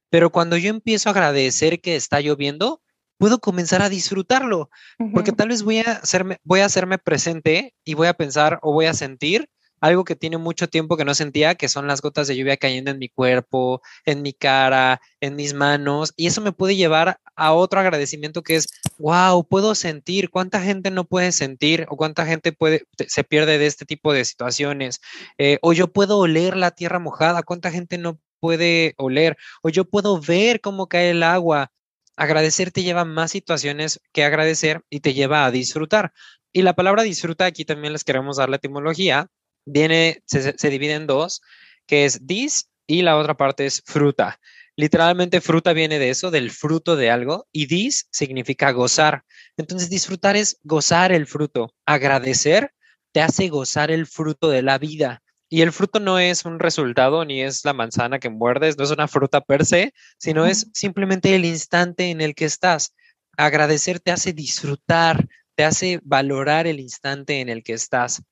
Pero 0.09 0.31
cuando 0.31 0.55
yo 0.55 0.69
empiezo 0.69 1.09
a 1.09 1.11
agradecer 1.11 1.81
que 1.81 1.97
está 1.97 2.21
lloviendo, 2.21 2.81
puedo 3.17 3.39
comenzar 3.39 3.81
a 3.81 3.89
disfrutarlo, 3.89 4.69
porque 5.13 5.31
tal 5.31 5.49
vez 5.49 5.63
voy 5.63 5.79
a, 5.79 5.93
hacerme, 5.93 6.37
voy 6.43 6.61
a 6.61 6.65
hacerme 6.65 6.97
presente 6.97 7.73
y 7.83 7.93
voy 7.93 8.07
a 8.07 8.13
pensar 8.13 8.59
o 8.61 8.73
voy 8.73 8.85
a 8.85 8.93
sentir 8.93 9.49
algo 9.83 10.05
que 10.05 10.15
tiene 10.15 10.37
mucho 10.37 10.69
tiempo 10.69 10.95
que 10.95 11.03
no 11.03 11.13
sentía, 11.13 11.55
que 11.55 11.67
son 11.67 11.87
las 11.87 12.01
gotas 12.01 12.29
de 12.29 12.37
lluvia 12.37 12.55
cayendo 12.55 12.89
en 12.89 12.99
mi 12.99 13.09
cuerpo, 13.09 13.81
en 14.05 14.21
mi 14.21 14.31
cara, 14.31 15.01
en 15.19 15.35
mis 15.35 15.53
manos, 15.53 16.13
y 16.15 16.27
eso 16.27 16.39
me 16.39 16.53
puede 16.53 16.77
llevar 16.77 17.19
a 17.35 17.51
otro 17.51 17.81
agradecimiento 17.81 18.43
que 18.43 18.55
es, 18.55 18.67
wow, 18.97 19.45
puedo 19.45 19.75
sentir, 19.75 20.29
cuánta 20.29 20.61
gente 20.61 20.89
no 20.89 21.03
puede 21.03 21.33
sentir 21.33 21.85
o 21.89 21.97
cuánta 21.97 22.25
gente 22.25 22.53
puede, 22.53 22.85
se 23.07 23.25
pierde 23.25 23.57
de 23.57 23.65
este 23.65 23.85
tipo 23.85 24.13
de 24.13 24.23
situaciones, 24.23 25.01
eh, 25.37 25.59
o 25.61 25.73
yo 25.73 25.91
puedo 25.91 26.17
oler 26.17 26.55
la 26.55 26.71
tierra 26.71 26.99
mojada, 26.99 27.43
cuánta 27.43 27.69
gente 27.69 27.97
no 27.97 28.21
puede 28.39 28.93
oler, 28.97 29.35
o 29.63 29.67
yo 29.67 29.83
puedo 29.83 30.17
ver 30.21 30.61
cómo 30.61 30.87
cae 30.87 31.09
el 31.09 31.23
agua. 31.23 31.71
Agradecer 32.15 32.71
te 32.71 32.83
lleva 32.83 33.03
más 33.03 33.31
situaciones 33.31 33.99
que 34.13 34.23
agradecer 34.23 34.81
y 34.89 35.01
te 35.01 35.13
lleva 35.13 35.43
a 35.43 35.51
disfrutar. 35.51 36.13
Y 36.53 36.61
la 36.61 36.73
palabra 36.73 37.03
disfruta 37.03 37.45
aquí 37.45 37.65
también 37.65 37.91
les 37.91 38.05
queremos 38.05 38.37
dar 38.37 38.47
la 38.49 38.57
etimología, 38.57 39.29
viene, 39.65 40.21
se, 40.25 40.69
divide 40.69 40.93
en 40.93 41.07
dos, 41.07 41.41
que 41.85 42.05
es 42.05 42.25
dis 42.25 42.69
y 42.87 43.01
la 43.01 43.17
otra 43.17 43.35
parte 43.35 43.65
es 43.65 43.81
fruta. 43.85 44.39
literalmente 44.75 45.39
fruta 45.39 45.73
viene 45.73 45.99
de 45.99 46.09
eso, 46.09 46.31
del 46.31 46.49
fruto 46.49 46.95
de 46.95 47.11
algo, 47.11 47.47
y 47.51 47.67
dis 47.67 48.07
significa 48.11 48.71
gozar. 48.71 49.23
Entonces 49.55 49.89
disfrutar 49.89 50.35
es 50.35 50.59
gozar 50.63 51.11
el 51.11 51.27
fruto. 51.27 51.73
Agradecer 51.85 52.73
te 53.13 53.21
hace 53.21 53.47
gozar 53.47 53.91
el 53.91 54.07
fruto 54.07 54.49
de 54.49 54.63
la 54.63 54.77
vida. 54.77 55.21
Y 55.47 55.61
el 55.61 55.71
fruto 55.71 55.99
no 55.99 56.17
es 56.17 56.45
un 56.45 56.59
resultado, 56.59 57.23
ni 57.25 57.43
es 57.43 57.63
la 57.63 57.73
manzana 57.73 58.17
que 58.17 58.31
muerdes, 58.31 58.75
no 58.75 58.83
es 58.83 58.91
una 58.91 59.07
fruta 59.07 59.39
per 59.41 59.65
se, 59.65 59.93
sino 60.17 60.47
es 60.47 60.67
simplemente 60.73 61.35
el 61.35 61.45
instante 61.45 62.09
en 62.09 62.21
el 62.21 62.33
que 62.33 62.45
estás. 62.45 62.95
Agradecer 63.37 63.99
te 63.99 64.11
hace 64.11 64.33
disfrutar, 64.33 65.27
te 65.55 65.63
hace 65.63 65.99
valorar 66.03 66.65
el 66.65 66.79
instante 66.79 67.39
en 67.39 67.49
el 67.49 67.63
que 67.63 67.73
estás. 67.73 68.23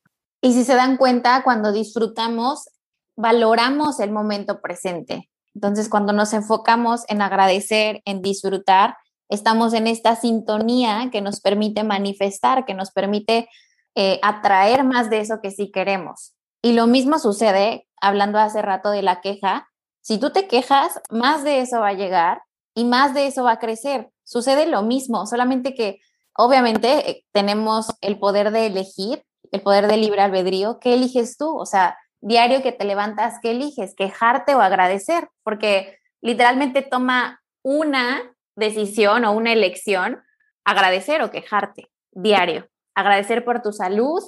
Y 0.42 0.52
si 0.54 0.64
se 0.64 0.74
dan 0.74 0.96
cuenta, 0.96 1.42
cuando 1.44 1.72
disfrutamos, 1.72 2.68
valoramos 3.16 4.00
el 4.00 4.10
momento 4.10 4.60
presente. 4.60 5.30
Entonces, 5.54 5.88
cuando 5.88 6.12
nos 6.12 6.32
enfocamos 6.32 7.04
en 7.08 7.22
agradecer, 7.22 8.02
en 8.04 8.22
disfrutar, 8.22 8.96
estamos 9.28 9.72
en 9.72 9.86
esta 9.86 10.16
sintonía 10.16 11.10
que 11.12 11.20
nos 11.20 11.40
permite 11.40 11.84
manifestar, 11.84 12.64
que 12.64 12.74
nos 12.74 12.90
permite 12.90 13.48
eh, 13.94 14.18
atraer 14.22 14.82
más 14.82 15.10
de 15.10 15.20
eso 15.20 15.40
que 15.40 15.52
sí 15.52 15.70
queremos. 15.70 16.34
Y 16.60 16.72
lo 16.72 16.88
mismo 16.88 17.20
sucede, 17.20 17.86
hablando 18.00 18.38
hace 18.38 18.62
rato 18.62 18.90
de 18.90 19.02
la 19.02 19.20
queja, 19.20 19.68
si 20.00 20.18
tú 20.18 20.30
te 20.30 20.48
quejas, 20.48 21.00
más 21.08 21.44
de 21.44 21.60
eso 21.60 21.78
va 21.80 21.88
a 21.88 21.94
llegar 21.94 22.42
y 22.74 22.84
más 22.84 23.14
de 23.14 23.28
eso 23.28 23.44
va 23.44 23.52
a 23.52 23.58
crecer. 23.60 24.10
Sucede 24.24 24.66
lo 24.66 24.82
mismo, 24.82 25.26
solamente 25.26 25.74
que 25.74 26.00
obviamente 26.36 27.10
eh, 27.10 27.24
tenemos 27.30 27.94
el 28.00 28.18
poder 28.18 28.50
de 28.50 28.66
elegir 28.66 29.24
el 29.52 29.60
poder 29.60 29.86
de 29.86 29.98
libre 29.98 30.22
albedrío, 30.22 30.78
¿qué 30.80 30.94
eliges 30.94 31.36
tú? 31.36 31.56
O 31.56 31.66
sea, 31.66 31.96
diario 32.20 32.62
que 32.62 32.72
te 32.72 32.84
levantas, 32.84 33.38
¿qué 33.40 33.52
eliges? 33.52 33.94
¿Quejarte 33.94 34.54
o 34.54 34.60
agradecer? 34.60 35.28
Porque 35.44 35.98
literalmente 36.20 36.82
toma 36.82 37.42
una 37.62 38.34
decisión 38.56 39.24
o 39.24 39.32
una 39.32 39.52
elección, 39.52 40.22
agradecer 40.64 41.22
o 41.22 41.30
quejarte, 41.30 41.90
diario. 42.10 42.68
Agradecer 42.94 43.44
por 43.44 43.62
tu 43.62 43.72
salud 43.72 44.22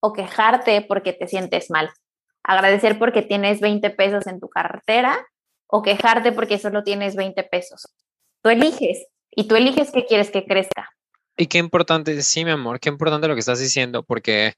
o 0.00 0.12
quejarte 0.12 0.82
porque 0.82 1.12
te 1.12 1.28
sientes 1.28 1.70
mal. 1.70 1.90
Agradecer 2.42 2.98
porque 2.98 3.22
tienes 3.22 3.60
20 3.60 3.90
pesos 3.90 4.26
en 4.26 4.40
tu 4.40 4.48
cartera 4.48 5.26
o 5.66 5.82
quejarte 5.82 6.32
porque 6.32 6.58
solo 6.58 6.82
tienes 6.84 7.16
20 7.16 7.42
pesos. 7.44 7.86
Tú 8.42 8.50
eliges 8.50 9.06
y 9.30 9.46
tú 9.46 9.56
eliges 9.56 9.90
qué 9.90 10.06
quieres 10.06 10.30
que 10.30 10.44
crezca. 10.44 10.90
Y 11.36 11.46
qué 11.46 11.58
importante, 11.58 12.20
sí, 12.22 12.44
mi 12.44 12.50
amor, 12.50 12.80
qué 12.80 12.88
importante 12.88 13.28
lo 13.28 13.34
que 13.34 13.40
estás 13.40 13.60
diciendo, 13.60 14.02
porque 14.02 14.54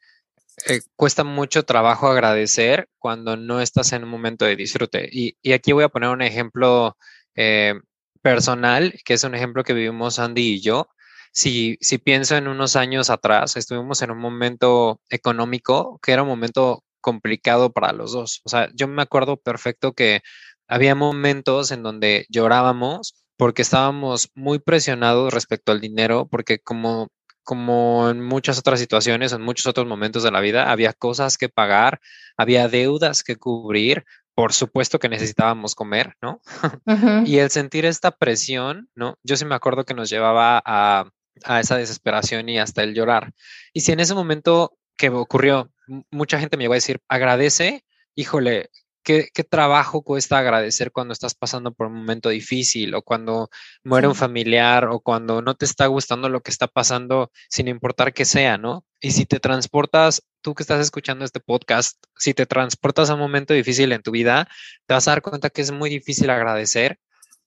eh, 0.67 0.81
cuesta 0.97 1.25
mucho 1.25 1.65
trabajo 1.65 2.09
agradecer 2.09 2.89
cuando 2.99 3.37
no 3.37 3.61
estás 3.61 3.93
en 3.93 4.05
un 4.05 4.11
momento 4.11 4.45
de 4.45 4.57
disfrute. 4.57 5.09
Y, 5.11 5.37
aquí 5.53 5.73
voy 5.73 5.85
a 5.85 5.89
poner 5.89 6.11
un 6.11 6.23
ejemplo 6.23 6.97
eh, 7.35 7.75
personal, 8.23 8.95
que 9.05 9.15
es 9.15 9.25
un 9.25 9.35
ejemplo 9.35 9.65
que 9.65 9.75
vivimos 9.75 10.19
Andy 10.19 10.55
y 10.55 10.61
yo. 10.61 10.89
Si, 11.33 11.79
si 11.81 11.99
pienso 11.99 12.37
en 12.37 12.49
unos 12.49 12.77
años 12.77 13.11
atrás, 13.11 13.57
estuvimos 13.57 14.03
en 14.03 14.11
un 14.11 14.19
momento 14.19 15.01
económico 15.11 15.99
que 16.03 16.13
era 16.13 16.23
un 16.23 16.29
momento 16.29 16.85
complicado 17.01 17.73
para 17.73 17.93
los 17.93 18.13
dos. 18.13 18.41
O 18.45 18.49
sea, 18.49 18.71
yo 18.75 18.89
me 18.89 19.03
acuerdo 19.03 19.37
perfecto 19.37 19.93
que 19.93 20.23
había 20.69 20.95
momentos 20.95 21.71
en 21.71 21.83
donde 21.83 22.27
llorábamos 22.31 23.15
porque 23.37 23.63
estábamos 23.63 24.31
muy 24.35 24.59
presionados 24.59 25.35
respecto 25.35 25.73
al 25.73 25.81
dinero, 25.81 26.29
porque 26.31 26.61
como, 26.61 27.09
como 27.43 28.09
en 28.11 28.23
muchas 28.23 28.59
otras 28.59 28.81
situaciones, 28.81 29.33
en 29.33 29.43
muchos 29.43 29.67
otros 29.67 29.87
momentos 29.87 30.23
de 30.23 30.31
la 30.31 30.41
vida, 30.41 30.71
había 30.71 30.93
cosas 30.93 31.39
que 31.39 31.49
pagar, 31.49 32.01
había 32.37 32.69
deudas 32.69 33.23
que 33.23 33.37
cubrir, 33.37 34.05
por 34.35 34.53
supuesto 34.53 34.99
que 34.99 35.09
necesitábamos 35.09 35.75
comer, 35.75 36.17
¿no? 36.23 36.41
y 37.27 37.39
el 37.39 37.51
sentir 37.51 37.85
esta 37.85 38.11
presión, 38.11 38.89
¿no? 38.95 39.19
Yo 39.23 39.37
sí 39.37 39.45
me 39.45 39.55
acuerdo 39.55 39.85
que 39.85 39.95
nos 39.95 40.09
llevaba 40.09 40.63
a, 40.65 41.11
a 41.45 41.61
esa 41.61 41.77
desesperación 41.77 42.49
y 42.49 42.59
hasta 42.59 42.83
el 42.83 42.95
llorar. 42.95 43.33
Y 43.73 43.81
si 43.81 43.93
en 43.93 44.01
ese 44.01 44.15
momento 44.15 44.77
que 44.97 45.11
ocurrió, 45.11 45.71
mucha 46.11 46.39
gente 46.39 46.57
me 46.57 46.65
llegó 46.65 46.75
a 46.75 46.77
decir, 46.77 47.01
agradece, 47.09 47.85
híjole, 48.15 48.71
¿Qué, 49.03 49.31
trabajo 49.49 50.03
cuesta 50.03 50.39
agradecer 50.39 50.93
cuando 50.93 51.13
estás 51.13 51.35
pasando 51.35 51.73
por 51.73 51.89
un 51.89 51.95
momento 51.95 52.29
difícil 52.29 52.95
o 52.95 53.03
cuando 53.03 53.51
muere 53.83 54.07
un 54.07 54.15
familiar 54.15 54.85
o 54.87 55.01
cuando 55.01 55.43
no 55.43 55.55
te 55.57 55.65
está 55.65 55.87
gustando 55.87 56.29
lo 56.29 56.41
que 56.41 56.53
está 56.53 56.69
pasando, 56.69 57.33
sin 57.49 57.67
importar 57.69 58.13
que 58.13 58.25
sea, 58.25 58.59
¿no? 58.59 58.85
Y 59.01 59.11
si 59.11 59.27
te 59.27 59.41
transportas, 59.41 60.23
tú 60.41 60.55
que 60.55 60.63
estás 60.63 60.81
escuchando 60.81 61.25
este 61.25 61.41
podcast, 61.41 62.03
si 62.17 62.33
te 62.35 62.47
transportas 62.47 63.11
a 63.11 63.15
un 63.15 63.21
momento 63.21 63.55
difícil 63.55 63.91
en 63.93 64.03
tu 64.03 64.13
vida, 64.13 64.49
te 64.87 64.95
vas 64.95 65.09
a 65.09 65.13
dar 65.13 65.23
cuenta 65.23 65.51
que 65.51 65.63
es 65.63 65.73
muy 65.73 65.91
difícil 65.91 66.31
agradecer. 66.31 66.99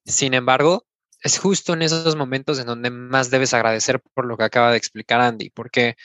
Sin 0.06 0.34
embargo, 0.34 0.86
es 1.24 1.40
justo 1.40 1.74
en 1.74 1.82
esos 1.82 2.16
momentos 2.16 2.60
en 2.60 2.68
donde 2.68 2.92
más 2.92 3.32
debes 3.32 3.54
agradecer 3.54 4.02
por 4.14 4.26
lo 4.26 4.38
que 4.38 4.44
acaba 4.44 4.72
de 4.72 4.78
explicar 4.78 5.22
Andy, 5.22 5.50
porque 5.52 5.96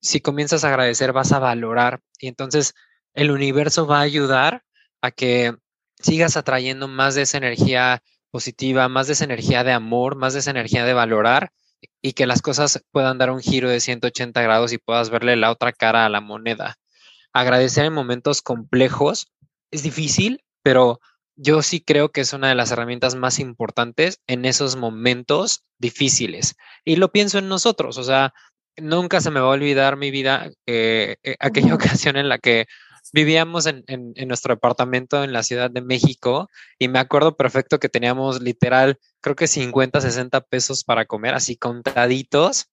si 0.00 0.20
comienzas 0.20 0.64
a 0.64 0.68
agradecer 0.68 1.12
vas 1.12 1.32
a 1.32 1.38
valorar 1.38 2.00
y 2.18 2.28
entonces 2.28 2.74
el 3.14 3.30
universo 3.30 3.86
va 3.86 4.00
a 4.00 4.02
ayudar 4.02 4.65
a 5.06 5.10
que 5.10 5.54
sigas 5.98 6.36
atrayendo 6.36 6.88
más 6.88 7.14
de 7.14 7.22
esa 7.22 7.38
energía 7.38 8.02
positiva, 8.30 8.88
más 8.88 9.06
de 9.06 9.14
esa 9.14 9.24
energía 9.24 9.64
de 9.64 9.72
amor, 9.72 10.16
más 10.16 10.34
de 10.34 10.40
esa 10.40 10.50
energía 10.50 10.84
de 10.84 10.92
valorar 10.92 11.52
y 12.02 12.12
que 12.12 12.26
las 12.26 12.42
cosas 12.42 12.82
puedan 12.90 13.18
dar 13.18 13.30
un 13.30 13.40
giro 13.40 13.70
de 13.70 13.80
180 13.80 14.40
grados 14.42 14.72
y 14.72 14.78
puedas 14.78 15.10
verle 15.10 15.36
la 15.36 15.50
otra 15.50 15.72
cara 15.72 16.04
a 16.04 16.08
la 16.08 16.20
moneda. 16.20 16.76
Agradecer 17.32 17.84
en 17.84 17.92
momentos 17.92 18.42
complejos 18.42 19.32
es 19.70 19.82
difícil, 19.82 20.42
pero 20.62 21.00
yo 21.36 21.62
sí 21.62 21.80
creo 21.80 22.10
que 22.10 22.22
es 22.22 22.32
una 22.32 22.48
de 22.48 22.54
las 22.54 22.70
herramientas 22.70 23.14
más 23.14 23.38
importantes 23.38 24.20
en 24.26 24.44
esos 24.44 24.76
momentos 24.76 25.64
difíciles. 25.78 26.56
Y 26.84 26.96
lo 26.96 27.12
pienso 27.12 27.38
en 27.38 27.48
nosotros, 27.48 27.98
o 27.98 28.04
sea, 28.04 28.32
nunca 28.76 29.20
se 29.20 29.30
me 29.30 29.40
va 29.40 29.46
a 29.46 29.50
olvidar 29.50 29.96
mi 29.96 30.10
vida, 30.10 30.50
eh, 30.66 31.16
eh, 31.22 31.36
aquella 31.38 31.74
ocasión 31.74 32.16
en 32.16 32.28
la 32.28 32.38
que 32.38 32.66
vivíamos 33.12 33.66
en, 33.66 33.84
nuestro 34.26 34.54
departamento 34.54 35.24
en 35.24 35.32
la 35.32 35.42
Ciudad 35.42 35.70
de 35.70 35.80
México 35.80 36.48
y 36.78 36.88
me 36.88 36.98
acuerdo 36.98 37.36
perfecto 37.36 37.78
que 37.78 37.88
teníamos 37.88 38.40
literal, 38.40 38.98
creo 39.20 39.36
que 39.36 39.46
50, 39.46 40.00
60 40.00 40.40
pesos 40.42 40.84
para 40.84 41.06
comer, 41.06 41.34
así 41.34 41.56
contaditos. 41.56 42.66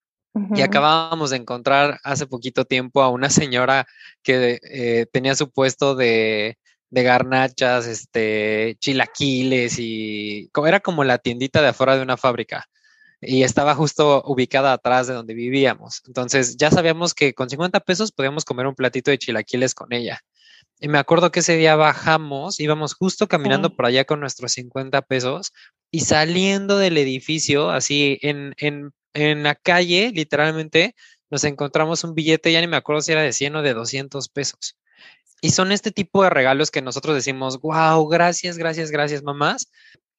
Y 0.55 0.61
acabábamos 0.61 1.29
de 1.29 1.37
encontrar 1.37 1.99
hace 2.03 2.25
poquito 2.25 2.65
tiempo 2.65 3.03
a 3.03 3.09
una 3.09 3.29
señora 3.29 3.85
que 4.23 4.59
eh, 4.63 5.05
tenía 5.11 5.35
su 5.35 5.51
puesto 5.51 5.93
de, 5.93 6.57
de 6.89 7.03
garnachas, 7.03 7.85
este, 7.85 8.75
chilaquiles 8.79 9.77
y 9.77 10.49
era 10.65 10.79
como 10.79 11.03
la 11.03 11.19
tiendita 11.19 11.61
de 11.61 11.67
afuera 11.67 11.95
de 11.95 12.01
una 12.01 12.17
fábrica 12.17 12.67
y 13.25 13.43
estaba 13.43 13.75
justo 13.75 14.23
ubicada 14.25 14.73
atrás 14.73 15.07
de 15.07 15.13
donde 15.13 15.33
vivíamos. 15.33 16.01
Entonces 16.07 16.57
ya 16.57 16.71
sabíamos 16.71 17.13
que 17.13 17.33
con 17.33 17.49
50 17.49 17.79
pesos 17.81 18.11
podíamos 18.11 18.45
comer 18.45 18.67
un 18.67 18.75
platito 18.75 19.11
de 19.11 19.17
chilaquiles 19.17 19.73
con 19.75 19.93
ella. 19.93 20.21
Y 20.79 20.87
me 20.87 20.97
acuerdo 20.97 21.31
que 21.31 21.39
ese 21.39 21.55
día 21.55 21.75
bajamos, 21.75 22.59
íbamos 22.59 22.93
justo 22.93 23.27
caminando 23.27 23.75
por 23.75 23.85
allá 23.85 24.05
con 24.05 24.19
nuestros 24.19 24.51
50 24.53 25.01
pesos 25.03 25.53
y 25.91 26.01
saliendo 26.01 26.77
del 26.77 26.97
edificio, 26.97 27.69
así 27.69 28.19
en, 28.21 28.53
en, 28.57 28.91
en 29.13 29.43
la 29.43 29.55
calle, 29.55 30.11
literalmente, 30.13 30.95
nos 31.29 31.43
encontramos 31.43 32.03
un 32.03 32.15
billete, 32.15 32.51
ya 32.51 32.61
ni 32.61 32.67
me 32.67 32.77
acuerdo 32.77 33.01
si 33.01 33.11
era 33.11 33.21
de 33.21 33.33
100 33.33 33.55
o 33.55 33.61
de 33.61 33.73
200 33.73 34.29
pesos. 34.29 34.77
Y 35.41 35.51
son 35.51 35.71
este 35.71 35.91
tipo 35.91 36.23
de 36.23 36.29
regalos 36.29 36.71
que 36.71 36.81
nosotros 36.81 37.15
decimos, 37.15 37.59
wow, 37.61 38.07
gracias, 38.07 38.57
gracias, 38.57 38.91
gracias, 38.91 39.23
mamás, 39.23 39.69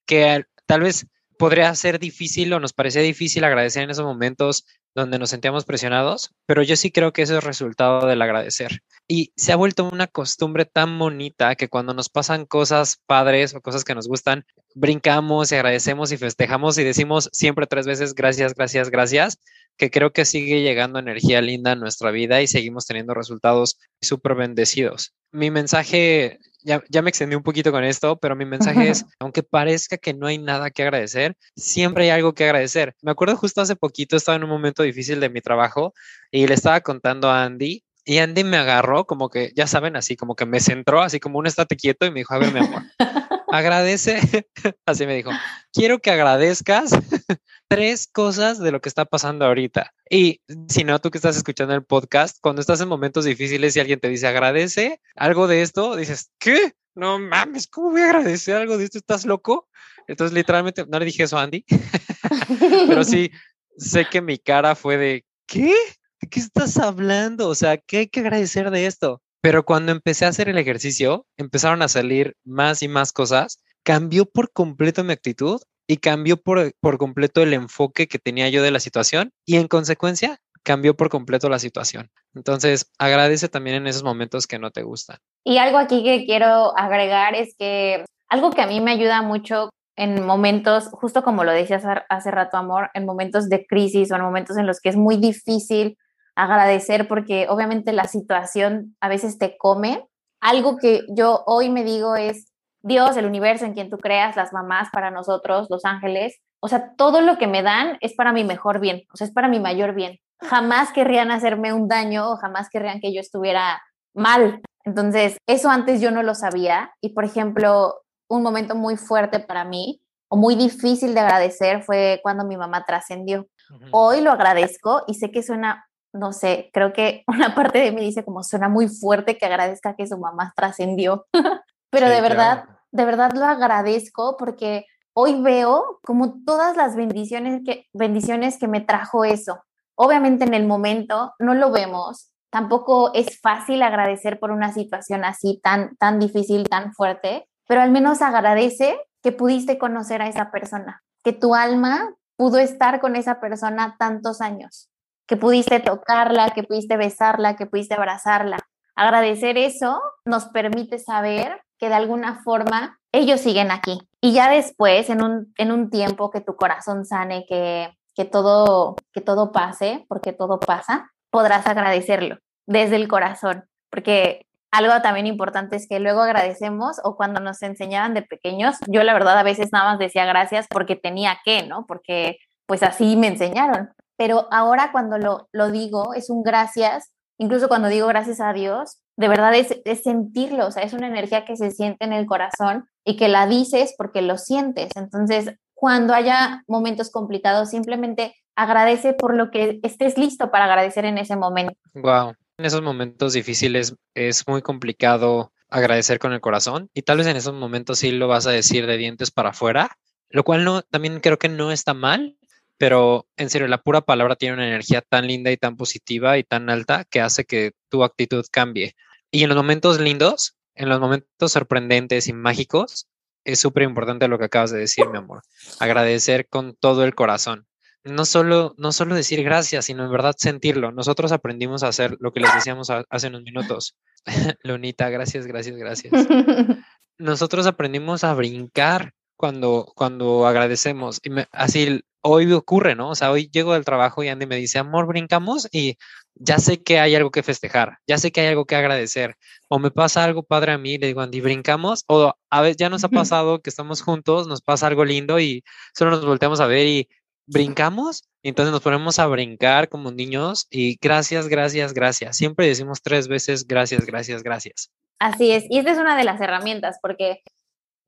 que 0.07 0.45
tal 0.67 0.83
vez 0.83 1.07
podría 1.39 1.75
ser 1.75 1.99
difícil 1.99 2.53
o 2.53 2.61
nos 2.61 2.73
parecía 2.73 3.03
difícil 3.03 3.45
agradecer 3.45 3.83
en 3.83 3.91
esos 3.91 4.05
momentos 4.05 4.67
donde 4.95 5.19
nos 5.19 5.31
sentíamos 5.31 5.65
presionados, 5.65 6.35
pero 6.47 6.63
yo 6.63 6.77
sí 6.77 6.93
creo 6.93 7.13
que 7.13 7.23
eso 7.23 7.37
es 7.37 7.45
resultado 7.45 8.07
del 8.07 8.23
agradecer. 8.23 8.83
Y 9.09 9.33
se 9.37 9.53
ha 9.53 9.57
vuelto 9.57 9.85
una 9.85 10.07
costumbre 10.07 10.65
tan 10.65 10.99
bonita 10.99 11.57
que 11.57 11.69
cuando 11.69 11.95
nos 11.95 12.09
pasan 12.09 12.47
cosas 12.47 13.01
padres 13.07 13.55
o 13.55 13.61
cosas 13.61 13.85
que 13.85 13.95
nos 13.95 14.07
gustan, 14.07 14.47
brincamos 14.75 15.51
y 15.51 15.57
agradecemos 15.57 16.13
y 16.13 16.17
festejamos 16.17 16.79
y 16.79 16.85
decimos 16.85 17.29
siempre 17.33 17.67
tres 17.67 17.87
veces 17.87 18.15
gracias, 18.15 18.55
gracias, 18.55 18.91
gracias, 18.91 19.39
que 19.77 19.91
creo 19.91 20.13
que 20.13 20.25
sigue 20.25 20.63
llegando 20.63 20.99
energía 20.99 21.41
linda 21.41 21.73
a 21.73 21.77
nuestra 21.77 22.11
vida 22.11 22.41
y 22.43 22.47
seguimos 22.47 22.87
teniendo 22.87 23.15
resultados 23.15 23.79
súper 24.01 24.35
bendecidos. 24.35 25.15
Mi 25.33 25.51
mensaje 25.51 26.39
ya, 26.65 27.03
me 27.03 27.11
extendí 27.11 27.37
un 27.37 27.43
poquito 27.43 27.71
con 27.71 27.85
esto, 27.85 28.17
pero 28.19 28.37
mi 28.37 28.47
mensaje 28.47 28.89
es, 28.89 29.05
aunque 29.19 29.43
parezca 29.43 29.99
que 29.99 30.15
no 30.15 30.27
hay 30.27 30.39
nada 30.39 30.71
que 30.71 30.83
agradecer, 30.83 31.37
siempre 31.55 32.05
hay 32.05 32.11
algo 32.11 32.33
que 32.35 32.45
agradecer. 32.45 32.95
Me 33.03 33.11
acuerdo 33.11 33.37
justo 33.37 33.61
hace 33.61 33.77
poquito, 33.77 34.17
estaba 34.17 34.37
en 34.37 34.45
un 34.45 34.51
momento 34.51 34.83
difícil 34.83 35.21
de 35.21 35.29
mi 35.29 35.43
trabajo 35.43 35.93
y 36.31 36.47
le 36.47 36.55
estaba 36.55 36.81
contando 36.81 37.29
a 37.29 37.45
Andy 37.45 37.85
y 38.07 38.19
Andy 38.19 38.45
me 38.45 38.57
agarró 38.57 39.07
como 39.07 39.29
que, 39.29 39.53
ya 39.55 39.67
saben, 39.67 39.97
así 39.97 40.17
como 40.17 40.35
que 40.37 40.47
me 40.47 40.61
centró, 40.61 41.03
así 41.03 41.21
como 41.21 41.39
un 41.39 41.47
estate 41.47 41.77
quieto 41.77 42.07
y 42.07 42.11
me 42.11 42.21
dijo, 42.21 42.35
a 42.35 42.39
ver, 42.39 42.53
mi 42.53 42.61
amor, 42.61 42.83
agradece, 43.53 44.47
así 44.87 45.07
me 45.07 45.17
dijo, 45.17 45.31
quiero 45.73 45.99
que 45.99 46.11
agradezcas 46.11 46.93
tres 47.69 48.07
cosas 48.07 48.59
de 48.59 48.73
lo 48.73 48.81
que 48.81 48.89
está 48.89 49.05
pasando 49.05 49.45
ahorita. 49.45 49.93
Y 50.09 50.41
si 50.69 50.85
no, 50.85 51.01
tú 51.01 51.11
que 51.11 51.19
estás 51.19 51.37
escuchando 51.37 51.75
el 51.75 51.85
podcast, 51.85 52.39
cuando 52.41 52.61
estás 52.61 52.81
en 52.81 52.89
momentos 52.89 53.25
difíciles 53.25 53.77
y 53.77 53.81
alguien 53.81 54.01
te 54.01 54.09
dice 54.09 54.27
agradece 54.27 55.01
algo 55.15 55.47
de 55.47 55.63
esto, 55.63 55.97
dices, 55.97 56.31
¿qué? 56.39 56.75
no 56.95 57.19
mames, 57.19 57.67
¿cómo 57.67 57.91
voy 57.91 58.03
a 58.03 58.07
agradecer 58.07 58.57
algo 58.57 58.79
de 58.79 58.85
esto? 58.85 58.99
¿Estás 58.99 59.27
loco? 59.27 59.69
Entonces, 60.07 60.35
literalmente, 60.35 60.85
no 60.87 60.99
le 60.99 61.05
dije 61.07 61.25
eso 61.25 61.39
a 61.39 61.43
Andy, 61.43 61.65
pero 62.89 63.05
sí, 63.05 63.31
sé 63.77 64.07
que 64.07 64.21
mi 64.21 64.39
cara 64.39 64.75
fue 64.75 64.97
de, 64.97 65.25
¿qué? 65.47 65.75
¿De 66.21 66.29
qué 66.29 66.41
estás 66.41 66.77
hablando? 66.79 67.49
O 67.49 67.55
sea, 67.55 67.79
¿qué 67.79 67.99
hay 67.99 68.09
que 68.09 68.21
agradecer 68.21 68.71
de 68.71 68.87
esto? 68.87 69.23
Pero 69.41 69.65
cuando 69.65 69.93
empecé 69.93 70.25
a 70.25 70.29
hacer 70.29 70.49
el 70.49 70.59
ejercicio, 70.59 71.27
empezaron 71.37 71.83
a 71.83 71.89
salir 71.89 72.37
más 72.45 72.83
y 72.83 72.89
más 72.89 73.13
cosas, 73.13 73.59
cambió 73.83 74.25
por 74.25 74.53
completo 74.53 75.05
mi 75.05 75.13
actitud 75.13 75.61
y 75.87 75.99
cambió 75.99 76.37
por, 76.37 76.73
por 76.81 76.99
completo 76.99 77.43
el 77.43 77.53
enfoque 77.53 78.07
que 78.07 78.19
tenía 78.19 78.49
yo 78.49 78.63
de 78.63 78.71
la 78.71 78.81
situación 78.81 79.33
y 79.45 79.57
en 79.57 79.69
consecuencia 79.69 80.39
cambió 80.63 80.97
por 80.97 81.11
completo 81.11 81.49
la 81.49 81.59
situación. 81.59 82.11
Entonces, 82.35 82.91
agradece 82.99 83.49
también 83.49 83.77
en 83.77 83.87
esos 83.87 84.03
momentos 84.03 84.47
que 84.47 84.59
no 84.59 84.71
te 84.71 84.83
gustan. 84.83 85.19
Y 85.45 85.59
algo 85.59 85.79
aquí 85.79 86.03
que 86.03 86.25
quiero 86.25 86.77
agregar 86.77 87.35
es 87.35 87.55
que 87.59 88.05
algo 88.29 88.51
que 88.51 88.63
a 88.63 88.67
mí 88.67 88.81
me 88.81 88.93
ayuda 88.93 89.23
mucho 89.23 89.69
en 89.97 90.25
momentos, 90.27 90.89
justo 90.89 91.23
como 91.23 91.45
lo 91.45 91.53
decías 91.53 91.85
hace 92.09 92.31
rato, 92.31 92.57
amor, 92.57 92.91
en 92.95 93.05
momentos 93.05 93.49
de 93.49 93.65
crisis 93.65 94.11
o 94.11 94.17
en 94.17 94.23
momentos 94.23 94.57
en 94.57 94.67
los 94.67 94.81
que 94.81 94.89
es 94.89 94.97
muy 94.97 95.19
difícil 95.19 95.97
agradecer 96.35 97.07
porque 97.07 97.47
obviamente 97.49 97.93
la 97.93 98.09
situación 98.09 98.97
a 99.01 99.09
veces 99.09 99.39
te 99.39 99.57
come. 99.57 100.05
Algo 100.41 100.79
que 100.79 101.03
yo 101.17 101.45
hoy 101.47 101.71
me 101.71 101.85
digo 101.85 102.17
es, 102.17 102.47
Dios, 102.85 103.17
el 103.17 103.25
universo 103.25 103.65
en 103.65 103.73
quien 103.73 103.89
tú 103.89 103.97
creas, 103.97 104.37
las 104.37 104.53
mamás 104.53 104.91
para 104.93 105.11
nosotros, 105.11 105.69
los 105.71 105.87
ángeles, 105.87 106.39
o 106.61 106.69
sea, 106.69 106.95
todo 106.97 107.23
lo 107.23 107.39
que 107.39 107.47
me 107.47 107.63
dan 107.63 107.97
es 108.01 108.15
para 108.15 108.33
mi 108.33 108.45
mejor 108.45 108.79
bien, 108.79 109.05
o 109.13 109.17
sea, 109.17 109.27
es 109.27 109.33
para 109.33 109.49
mi 109.49 109.59
mayor 109.59 109.95
bien. 109.95 110.19
Jamás 110.43 110.93
querrían 110.93 111.31
hacerme 111.31 111.73
un 111.73 111.89
daño 111.89 112.31
o 112.31 112.37
jamás 112.37 112.69
querrían 112.69 113.01
que 113.01 113.15
yo 113.15 113.21
estuviera 113.21 113.83
mal. 114.15 114.61
Entonces, 114.85 115.39
eso 115.47 115.71
antes 115.71 116.03
yo 116.03 116.11
no 116.11 116.23
lo 116.23 116.35
sabía 116.35 116.93
y, 117.01 117.15
por 117.15 117.25
ejemplo, 117.25 118.03
un 118.29 118.43
momento 118.43 118.75
muy 118.75 118.97
fuerte 118.99 119.41
para 119.41 119.65
mí 119.65 120.03
o 120.29 120.37
muy 120.37 120.55
difícil 120.55 121.15
de 121.15 121.21
agradecer 121.21 121.83
fue 121.83 122.21
cuando 122.23 122.45
mi 122.45 122.59
mamá 122.59 122.85
trascendió. 122.85 123.47
Hoy 123.93 124.21
lo 124.21 124.31
agradezco 124.31 125.05
y 125.07 125.15
sé 125.15 125.31
que 125.31 125.43
suena, 125.43 125.87
no 126.13 126.35
sé, 126.35 126.69
creo 126.75 126.93
que 126.93 127.25
una 127.29 127.55
parte 127.55 127.79
de 127.79 127.93
mí 127.93 128.03
dice 128.03 128.27
como 128.27 128.43
suena 128.43 128.69
muy 128.69 128.89
fuerte 128.89 129.39
que 129.39 129.47
agradezca 129.47 129.97
que 129.97 130.07
su 130.07 130.19
mamá 130.19 130.53
trascendió, 130.55 131.25
pero 131.95 132.09
de 132.09 132.21
verdad, 132.21 132.65
de 132.91 133.05
verdad 133.05 133.33
lo 133.33 133.45
agradezco 133.45 134.37
porque 134.37 134.87
hoy 135.15 135.41
veo 135.41 136.01
como 136.05 136.43
todas 136.45 136.77
las 136.77 136.97
bendiciones 136.97 137.63
que, 137.65 137.87
bendiciones 137.93 138.59
que 138.59 138.69
me 138.69 138.81
trajo 138.81 139.25
eso. 139.25 139.65
Obviamente 139.95 140.45
en 140.45 140.55
el 140.55 140.67
momento 140.67 141.35
no 141.39 141.55
lo 141.55 141.71
vemos, 141.71 142.33
tampoco 142.51 143.13
es 143.15 143.41
fácil 143.41 143.83
agradecer 143.83 144.41
por 144.41 144.51
una 144.51 144.73
situación 144.73 145.25
así 145.25 145.61
tan, 145.63 145.97
tan 145.97 146.19
difícil, 146.19 146.69
tan 146.69 146.93
fuerte, 146.93 147.49
pero 147.67 147.81
al 147.81 147.93
menos 147.93 148.23
agradece 148.23 149.01
que 149.23 149.33
pudiste 149.33 149.79
conocer 149.79 150.21
a 150.21 150.29
esa 150.29 150.51
persona, 150.51 151.03
que 151.23 151.33
tu 151.33 151.55
alma 151.55 152.13
pudo 152.37 152.59
estar 152.59 153.01
con 153.01 153.15
esa 153.15 153.41
persona 153.41 153.97
tantos 153.99 154.41
años, 154.41 154.91
que 155.29 155.37
pudiste 155.37 155.79
tocarla, 155.79 156.51
que 156.51 156.65
pudiste 156.65 156.97
besarla, 156.97 157.55
que 157.57 157.67
pudiste 157.67 157.95
abrazarla. 157.95 158.59
Agradecer 158.97 159.57
eso 159.59 160.01
nos 160.25 160.47
permite 160.47 160.99
saber 160.99 161.64
que 161.79 161.89
de 161.89 161.95
alguna 161.95 162.43
forma 162.43 162.99
ellos 163.13 163.41
siguen 163.41 163.71
aquí. 163.71 164.01
Y 164.21 164.33
ya 164.33 164.51
después, 164.51 165.11
en 165.11 165.23
un, 165.23 165.53
en 165.57 165.73
un 165.73 165.91
tiempo 165.91 166.31
que 166.31 166.41
tu 166.41 166.57
corazón 166.57 167.05
sane, 167.05 167.47
que, 167.47 167.97
que, 168.15 168.25
todo, 168.25 168.97
que 169.13 169.21
todo 169.21 169.53
pase, 169.53 170.05
porque 170.09 170.33
todo 170.33 170.61
pasa, 170.61 171.13
podrás 171.31 171.67
agradecerlo 171.67 172.39
desde 172.67 172.97
el 172.97 173.09
corazón, 173.09 173.65
porque 173.91 174.47
algo 174.71 175.01
también 175.03 175.27
importante 175.27 175.77
es 175.77 175.87
que 175.87 176.01
luego 176.01 176.23
agradecemos 176.23 177.01
o 177.05 177.17
cuando 177.17 177.39
nos 177.39 177.63
enseñaban 177.63 178.15
de 178.15 178.23
pequeños, 178.23 178.77
yo 178.89 179.05
la 179.05 179.13
verdad 179.13 179.39
a 179.39 179.45
veces 179.45 179.69
nada 179.73 179.91
más 179.91 179.99
decía 180.01 180.27
gracias 180.27 180.67
porque 180.69 180.97
tenía 180.97 181.39
que, 181.45 181.65
¿no? 181.65 181.87
Porque 181.87 182.39
pues 182.67 182.83
así 182.83 183.17
me 183.17 183.29
enseñaron. 183.29 183.91
Pero 184.17 184.49
ahora 184.51 184.91
cuando 184.91 185.19
lo, 185.19 185.49
lo 185.53 185.71
digo 185.71 186.15
es 186.15 186.29
un 186.29 186.43
gracias, 186.43 187.13
incluso 187.39 187.69
cuando 187.69 187.87
digo 187.87 188.09
gracias 188.09 188.41
a 188.41 188.53
Dios, 188.53 188.99
de 189.17 189.29
verdad 189.29 189.55
es, 189.55 189.81
es 189.85 190.03
sentirlo, 190.03 190.67
o 190.67 190.71
sea, 190.71 190.83
es 190.83 190.93
una 190.93 191.07
energía 191.07 191.45
que 191.45 191.57
se 191.57 191.71
siente 191.71 192.05
en 192.05 192.13
el 192.13 192.27
corazón 192.27 192.89
y 193.05 193.17
que 193.17 193.29
la 193.29 193.47
dices 193.47 193.95
porque 193.97 194.23
lo 194.23 194.39
sientes. 194.39 194.91
Entonces, 194.97 195.55
cuando 195.75 196.15
haya 196.15 196.65
momentos 196.67 197.11
complicados, 197.11 197.71
simplemente 197.71 198.35
agradece 198.57 199.13
por 199.13 199.35
lo 199.35 199.51
que 199.51 199.81
estés 199.83 200.17
listo 200.17 200.51
para 200.51 200.65
agradecer 200.65 201.05
en 201.05 201.19
ese 201.19 201.37
momento. 201.37 201.75
Wow. 201.95 202.35
En 202.57 202.65
esos 202.65 202.83
momentos 202.83 203.33
difíciles 203.33 203.97
es 204.15 204.47
muy 204.47 204.63
complicado 204.63 205.53
agradecer 205.69 206.21
con 206.21 206.33
el 206.33 206.41
corazón 206.41 206.89
y 206.95 207.03
tal 207.03 207.19
vez 207.19 207.27
en 207.27 207.37
esos 207.37 207.55
momentos 207.55 207.99
sí 207.99 208.13
lo 208.13 208.29
vas 208.29 208.47
a 208.47 208.53
decir 208.53 208.87
de 208.87 208.97
dientes 208.97 209.33
para 209.33 209.51
afuera, 209.51 209.91
lo 210.31 210.45
cual 210.45 210.65
no, 210.65 210.83
también 210.83 211.19
creo 211.21 211.39
que 211.39 211.49
no 211.49 211.73
está 211.73 211.95
mal, 211.95 212.37
pero 212.79 213.27
en 213.37 213.51
serio, 213.51 213.69
la 213.69 213.83
pura 213.83 214.03
palabra 214.03 214.37
tiene 214.37 214.55
una 214.55 214.67
energía 214.67 215.01
tan 215.01 215.27
linda 215.27 215.51
y 215.51 215.57
tan 215.57 215.77
positiva 215.77 216.39
y 216.39 216.45
tan 216.45 216.71
alta 216.71 217.05
que 217.05 217.21
hace 217.21 217.45
que 217.45 217.73
tu 217.89 218.05
actitud 218.05 218.45
cambie. 218.51 218.95
Y 219.31 219.43
en 219.43 219.49
los 219.49 219.57
momentos 219.57 220.01
lindos, 220.01 220.57
en 220.75 220.89
los 220.89 221.01
momentos 221.01 221.53
sorprendentes 221.53 222.29
y 222.29 222.33
mágicos, 222.33 223.09
es 223.45 223.61
súper 223.61 223.83
importante 223.83 224.29
lo 224.29 224.39
que 224.39 224.47
acabas 224.47 224.71
de 224.71 224.79
decir, 224.79 225.09
mi 225.09 225.19
amor. 225.19 225.43
Agradecer 225.81 226.49
con 226.49 226.75
todo 226.77 227.05
el 227.05 227.15
corazón 227.15 227.67
no 228.05 228.27
solo, 228.27 228.75
no 228.77 228.93
solo 228.93 229.15
decir 229.15 229.43
gracias, 229.43 229.87
sino 229.87 230.05
en 230.05 230.11
verdad 230.11 230.35
sentirlo. 230.37 230.93
Nosotros 230.93 231.33
aprendimos 231.33 231.83
a 231.83 231.89
hacer 231.89 232.17
lo 232.21 232.33
que 232.33 232.41
les 232.41 232.55
decíamos 232.55 232.91
hace 232.91 233.29
unos 233.29 233.43
minutos. 233.43 233.97
Lonita, 234.63 235.09
gracias, 235.09 235.47
gracias, 235.47 235.77
gracias. 235.77 236.13
Nosotros 237.19 237.67
aprendimos 237.67 238.23
a 238.23 238.35
brincar 238.35 239.15
cuando, 239.37 239.93
cuando 239.95 240.47
agradecemos. 240.47 241.21
Y 241.23 241.31
así 241.53 242.03
hoy 242.23 242.51
ocurre, 242.53 242.95
¿no? 242.95 243.11
O 243.11 243.15
sea, 243.15 243.31
hoy 243.31 243.51
llego 243.53 243.75
del 243.75 243.85
trabajo 243.85 244.23
y 244.23 244.29
Andy 244.29 244.47
me 244.47 244.57
dice, 244.57 244.79
amor, 244.79 245.07
brincamos 245.07 245.69
y 245.73 245.99
ya 246.35 246.59
sé 246.59 246.83
que 246.83 246.99
hay 246.99 247.15
algo 247.15 247.31
que 247.31 247.43
festejar, 247.43 247.99
ya 248.07 248.19
sé 248.19 248.33
que 248.33 248.41
hay 248.41 248.49
algo 248.49 248.65
que 248.65 248.77
agradecer. 248.77 249.37
O 249.69 249.79
me 249.79 249.91
pasa 249.91 250.25
algo 250.25 250.43
padre 250.43 250.73
a 250.73 250.79
mí, 250.79 250.99
le 250.99 251.09
digo, 251.09 251.21
Andy, 251.21 251.41
brincamos. 251.41 252.05
O 252.09 252.35
a 252.51 252.61
veces 252.63 252.77
ya 252.79 252.89
nos 252.89 253.05
ha 253.05 253.09
pasado 253.09 253.61
que 253.61 253.71
estamos 253.71 254.03
juntos, 254.03 254.47
nos 254.47 254.63
pasa 254.63 254.87
algo 254.87 255.05
lindo 255.05 255.39
y 255.39 255.65
solo 255.95 256.13
nos 256.13 256.25
volteamos 256.25 256.61
a 256.61 256.67
ver 256.67 256.87
y 256.87 257.09
brincamos, 257.47 258.25
y 258.43 258.49
entonces 258.49 258.73
nos 258.73 258.83
ponemos 258.83 259.19
a 259.19 259.27
brincar 259.27 259.89
como 259.89 260.11
niños 260.11 260.67
y 260.71 260.97
gracias, 261.01 261.49
gracias, 261.49 261.93
gracias. 261.93 262.37
Siempre 262.37 262.67
decimos 262.67 263.03
tres 263.03 263.29
veces 263.29 263.67
gracias, 263.67 264.07
gracias, 264.07 264.43
gracias. 264.43 264.91
Así 265.19 265.53
es, 265.53 265.65
y 265.69 265.79
esta 265.79 265.93
es 265.93 265.99
una 265.99 266.17
de 266.17 266.25
las 266.25 266.41
herramientas 266.41 266.99
porque 267.01 267.43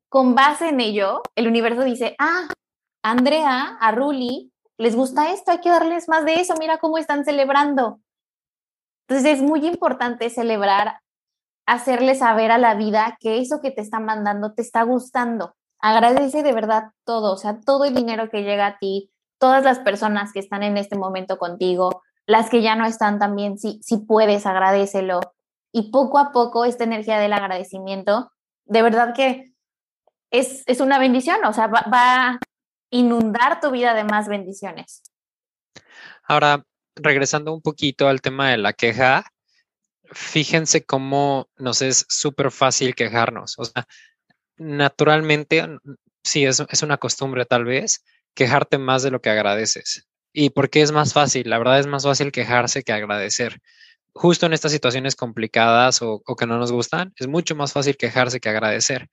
con 0.08 0.34
base 0.34 0.68
en 0.68 0.80
ello, 0.80 1.22
el 1.34 1.48
universo 1.48 1.82
dice, 1.82 2.14
ah, 2.18 2.48
Andrea, 3.02 3.76
a 3.80 3.92
Ruli, 3.92 4.52
les 4.78 4.94
gusta 4.94 5.30
esto, 5.32 5.52
hay 5.52 5.60
que 5.60 5.70
darles 5.70 6.08
más 6.08 6.24
de 6.24 6.34
eso, 6.34 6.54
mira 6.58 6.78
cómo 6.78 6.98
están 6.98 7.24
celebrando. 7.24 8.00
Entonces 9.08 9.38
es 9.38 9.42
muy 9.42 9.66
importante 9.66 10.30
celebrar, 10.30 11.00
hacerle 11.66 12.14
saber 12.14 12.50
a 12.50 12.58
la 12.58 12.74
vida 12.74 13.16
que 13.20 13.38
eso 13.38 13.60
que 13.60 13.70
te 13.70 13.80
está 13.80 14.00
mandando 14.00 14.52
te 14.52 14.62
está 14.62 14.82
gustando. 14.82 15.54
Agradece 15.78 16.42
de 16.42 16.52
verdad 16.52 16.90
todo, 17.04 17.34
o 17.34 17.36
sea, 17.36 17.60
todo 17.60 17.84
el 17.84 17.94
dinero 17.94 18.28
que 18.30 18.42
llega 18.42 18.66
a 18.66 18.78
ti, 18.78 19.10
todas 19.38 19.62
las 19.64 19.78
personas 19.78 20.32
que 20.32 20.40
están 20.40 20.62
en 20.62 20.76
este 20.76 20.96
momento 20.96 21.38
contigo, 21.38 22.02
las 22.26 22.50
que 22.50 22.62
ya 22.62 22.74
no 22.74 22.86
están 22.86 23.18
también, 23.18 23.58
si, 23.58 23.80
si 23.82 23.98
puedes, 23.98 24.46
agradecelo. 24.46 25.20
Y 25.72 25.90
poco 25.90 26.18
a 26.18 26.32
poco 26.32 26.64
esta 26.64 26.84
energía 26.84 27.18
del 27.18 27.32
agradecimiento, 27.32 28.30
de 28.64 28.82
verdad 28.82 29.14
que 29.14 29.52
es, 30.30 30.62
es 30.66 30.80
una 30.80 30.98
bendición, 30.98 31.44
o 31.44 31.52
sea, 31.52 31.66
va, 31.66 31.84
va 31.92 32.28
a 32.28 32.38
inundar 32.90 33.60
tu 33.60 33.70
vida 33.70 33.94
de 33.94 34.04
más 34.04 34.28
bendiciones. 34.28 35.02
Ahora, 36.24 36.64
regresando 36.94 37.52
un 37.52 37.62
poquito 37.62 38.08
al 38.08 38.20
tema 38.20 38.50
de 38.50 38.58
la 38.58 38.72
queja, 38.72 39.24
fíjense 40.12 40.84
cómo 40.84 41.48
nos 41.56 41.82
es 41.82 42.06
súper 42.08 42.50
fácil 42.50 42.94
quejarnos. 42.94 43.54
O 43.58 43.64
sea, 43.64 43.86
naturalmente, 44.56 45.66
sí, 46.24 46.44
es, 46.44 46.60
es 46.68 46.82
una 46.82 46.98
costumbre 46.98 47.44
tal 47.44 47.64
vez, 47.64 48.04
quejarte 48.34 48.78
más 48.78 49.02
de 49.02 49.10
lo 49.10 49.20
que 49.20 49.30
agradeces. 49.30 50.06
¿Y 50.32 50.50
por 50.50 50.68
qué 50.68 50.82
es 50.82 50.92
más 50.92 51.12
fácil? 51.12 51.48
La 51.48 51.58
verdad 51.58 51.80
es 51.80 51.86
más 51.86 52.04
fácil 52.04 52.32
quejarse 52.32 52.82
que 52.82 52.92
agradecer. 52.92 53.60
Justo 54.18 54.46
en 54.46 54.54
estas 54.54 54.72
situaciones 54.72 55.14
complicadas 55.14 56.00
o, 56.00 56.22
que 56.38 56.46
no 56.46 56.58
nos 56.58 56.72
gustan, 56.72 57.12
es 57.16 57.26
mucho 57.26 57.54
más 57.54 57.72
fácil 57.72 57.96
quejarse 57.96 58.40
que 58.40 58.48
agradecer. 58.48 59.08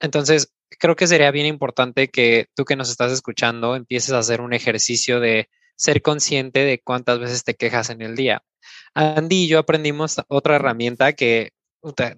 Entonces, 0.00 0.52
creo 0.68 0.96
que 0.96 1.06
sería 1.06 1.30
bien 1.30 1.46
importante 1.46 2.08
que 2.08 2.46
tú 2.54 2.64
que 2.64 2.74
nos 2.74 2.90
estás 2.90 3.12
escuchando 3.12 3.76
empieces 3.76 4.12
a 4.12 4.18
hacer 4.18 4.40
un 4.40 4.52
ejercicio 4.52 5.20
de 5.20 5.48
ser 5.76 6.02
consciente 6.02 6.64
de 6.64 6.80
cuántas 6.80 7.20
veces 7.20 7.44
te 7.44 7.54
quejas 7.54 7.90
en 7.90 8.02
el 8.02 8.16
día. 8.16 8.42
Andy 8.94 9.44
y 9.44 9.48
yo 9.48 9.60
aprendimos 9.60 10.16
otra 10.28 10.56
herramienta 10.56 11.12
que 11.12 11.52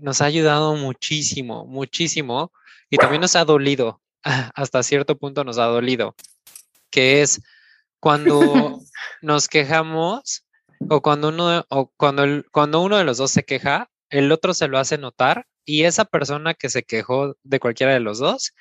nos 0.00 0.22
ha 0.22 0.24
ayudado 0.24 0.76
muchísimo, 0.76 1.66
muchísimo 1.66 2.52
y 2.88 2.96
también 2.96 3.20
nos 3.20 3.36
ha 3.36 3.44
dolido, 3.44 4.00
hasta 4.54 4.82
cierto 4.82 5.18
punto 5.18 5.44
nos 5.44 5.58
ha 5.58 5.64
dolido 5.64 6.14
que 6.94 7.22
es 7.22 7.42
cuando 7.98 8.80
nos 9.20 9.48
quejamos 9.48 10.43
o 10.88 11.02
cuando 11.02 11.28
uno, 11.28 11.64
o 11.68 11.92
cuando, 11.96 12.24
cuando 12.52 12.80
uno 12.80 12.96
de 12.96 13.04
los 13.04 13.18
dos 13.18 13.30
se 13.30 13.44
queja, 13.44 13.90
el 14.10 14.32
otro 14.32 14.54
se 14.54 14.68
lo 14.68 14.78
hace 14.78 14.98
notar 14.98 15.46
y 15.64 15.84
esa 15.84 16.04
persona 16.04 16.54
que 16.54 16.68
se 16.68 16.82
quejó 16.82 17.36
de 17.42 17.60
cualquiera 17.60 17.92
de 17.92 18.00
los 18.00 18.18
dos 18.18 18.52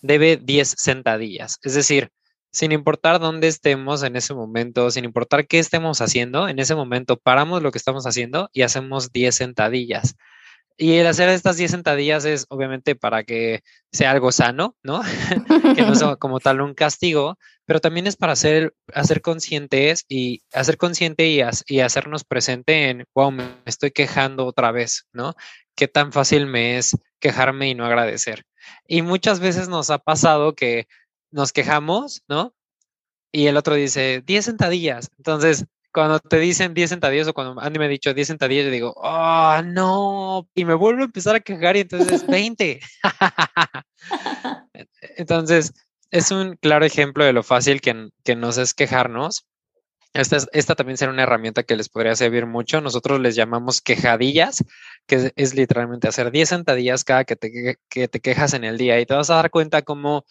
debe 0.00 0.36
10 0.36 0.74
sentadillas. 0.76 1.58
Es 1.62 1.74
decir, 1.74 2.10
sin 2.50 2.72
importar 2.72 3.20
dónde 3.20 3.48
estemos 3.48 4.02
en 4.02 4.16
ese 4.16 4.34
momento, 4.34 4.90
sin 4.90 5.04
importar 5.04 5.46
qué 5.46 5.58
estemos 5.58 6.00
haciendo, 6.00 6.48
en 6.48 6.58
ese 6.58 6.74
momento 6.74 7.16
paramos 7.16 7.62
lo 7.62 7.70
que 7.70 7.78
estamos 7.78 8.06
haciendo 8.06 8.48
y 8.52 8.62
hacemos 8.62 9.12
10 9.12 9.34
sentadillas. 9.34 10.16
Y 10.80 10.94
el 10.94 11.08
hacer 11.08 11.28
estas 11.28 11.56
10 11.56 11.72
sentadillas 11.72 12.24
es 12.24 12.46
obviamente 12.50 12.94
para 12.94 13.24
que 13.24 13.64
sea 13.90 14.12
algo 14.12 14.30
sano, 14.30 14.76
¿no? 14.84 15.02
que 15.76 15.82
no 15.82 15.96
sea 15.96 16.14
como 16.20 16.38
tal 16.38 16.60
un 16.60 16.72
castigo, 16.72 17.36
pero 17.66 17.80
también 17.80 18.06
es 18.06 18.16
para 18.16 18.34
hacer, 18.34 18.72
hacer 18.94 19.20
conscientes 19.20 20.04
y 20.08 20.42
hacer 20.52 20.76
consciente 20.76 21.26
y, 21.26 21.40
y 21.66 21.80
hacernos 21.80 22.22
presente 22.22 22.90
en, 22.90 23.04
wow, 23.12 23.32
me 23.32 23.44
estoy 23.66 23.90
quejando 23.90 24.46
otra 24.46 24.70
vez, 24.70 25.08
¿no? 25.12 25.34
Qué 25.74 25.88
tan 25.88 26.12
fácil 26.12 26.46
me 26.46 26.78
es 26.78 26.96
quejarme 27.18 27.68
y 27.68 27.74
no 27.74 27.84
agradecer. 27.84 28.44
Y 28.86 29.02
muchas 29.02 29.40
veces 29.40 29.68
nos 29.68 29.90
ha 29.90 29.98
pasado 29.98 30.54
que 30.54 30.86
nos 31.32 31.52
quejamos, 31.52 32.22
¿no? 32.28 32.54
Y 33.32 33.48
el 33.48 33.56
otro 33.56 33.74
dice, 33.74 34.22
10 34.24 34.44
sentadillas. 34.44 35.10
Entonces, 35.18 35.66
cuando 35.92 36.18
te 36.18 36.38
dicen 36.38 36.74
10 36.74 36.90
sentadillas 36.90 37.28
o 37.28 37.34
cuando 37.34 37.60
Andy 37.60 37.78
me 37.78 37.86
ha 37.86 37.88
dicho 37.88 38.14
10 38.14 38.28
sentadillas, 38.28 38.66
yo 38.66 38.70
digo, 38.70 38.94
oh, 38.96 39.60
no. 39.64 40.48
Y 40.54 40.64
me 40.64 40.74
vuelvo 40.74 41.02
a 41.02 41.06
empezar 41.06 41.34
a 41.36 41.40
quejar 41.40 41.76
y 41.76 41.80
entonces 41.80 42.26
20. 42.26 42.80
entonces, 45.16 45.72
es 46.10 46.30
un 46.30 46.56
claro 46.56 46.84
ejemplo 46.84 47.24
de 47.24 47.32
lo 47.32 47.42
fácil 47.42 47.80
que, 47.80 48.10
que 48.24 48.36
nos 48.36 48.58
es 48.58 48.74
quejarnos. 48.74 49.46
Esta, 50.14 50.38
esta, 50.52 50.74
también 50.74 50.96
será 50.96 51.12
una 51.12 51.24
herramienta 51.24 51.62
que 51.62 51.76
les 51.76 51.88
podría 51.88 52.16
servir 52.16 52.46
mucho. 52.46 52.80
Nosotros 52.80 53.20
les 53.20 53.36
llamamos 53.36 53.82
quejadillas, 53.82 54.64
que 55.06 55.32
es, 55.36 55.54
literalmente 55.54 56.08
hacer 56.08 56.30
10 56.30 56.48
sentadillas 56.48 57.04
cada 57.04 57.24
que 57.24 57.36
te, 57.36 57.76
que 57.88 58.08
te 58.08 58.20
quejas 58.20 58.54
en 58.54 58.64
el 58.64 58.78
día 58.78 58.98
y 59.00 59.06
te 59.06 59.14
vas 59.14 59.30
a 59.30 59.36
dar 59.36 59.50
cuenta 59.50 59.82
cómo 59.82 60.24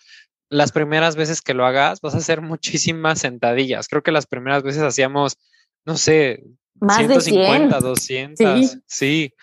las 0.50 0.72
primeras 0.72 1.16
veces 1.16 1.42
que 1.42 1.54
lo 1.54 1.66
hagas 1.66 2.02
vas 2.02 2.16
a 2.16 2.20
hacer 2.20 2.42
muchísimas 2.42 3.20
sentadillas. 3.20 3.88
Creo 3.88 4.04
que 4.04 4.12
las 4.12 4.26
primeras 4.26 4.64
veces 4.64 4.84
hacíamos, 4.84 5.38
no 5.86 5.98
sé, 5.98 6.44
Más 6.76 6.98
150, 6.98 7.80
de 7.80 7.88
200. 7.88 8.78
Sí. 8.88 9.34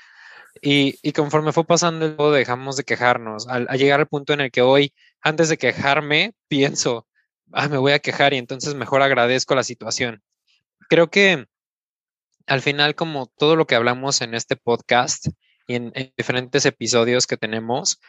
Y, 0.62 0.98
y, 1.02 1.12
conforme 1.12 1.52
fue 1.52 1.64
pasando 1.64 2.06
el 2.06 2.32
dejamos 2.32 2.76
de 2.76 2.84
quejarnos. 2.84 3.48
Al, 3.48 3.66
llegar 3.76 4.00
al 4.00 4.06
punto 4.06 4.32
en 4.32 4.40
el 4.40 4.50
que 4.50 4.62
hoy, 4.62 4.94
antes 5.20 5.48
de 5.48 5.58
quejarme, 5.58 6.32
pienso, 6.48 7.06
ah, 7.52 7.68
me 7.68 7.76
voy 7.76 7.92
a 7.92 7.98
quejar 7.98 8.32
y 8.32 8.38
entonces 8.38 8.74
mejor 8.74 9.02
agradezco 9.02 9.54
la 9.54 9.64
situación. 9.64 10.22
Creo 10.88 11.10
que 11.10 11.46
al 12.46 12.62
final, 12.62 12.94
como 12.94 13.26
todo 13.26 13.56
lo 13.56 13.66
que 13.66 13.74
hablamos 13.74 14.20
en 14.22 14.34
este 14.34 14.56
podcast 14.56 15.28
y 15.66 15.74
en 15.74 15.92
diferentes 16.16 16.64
episodios 16.66 17.26
que 17.26 17.36
tenemos, 17.36 18.00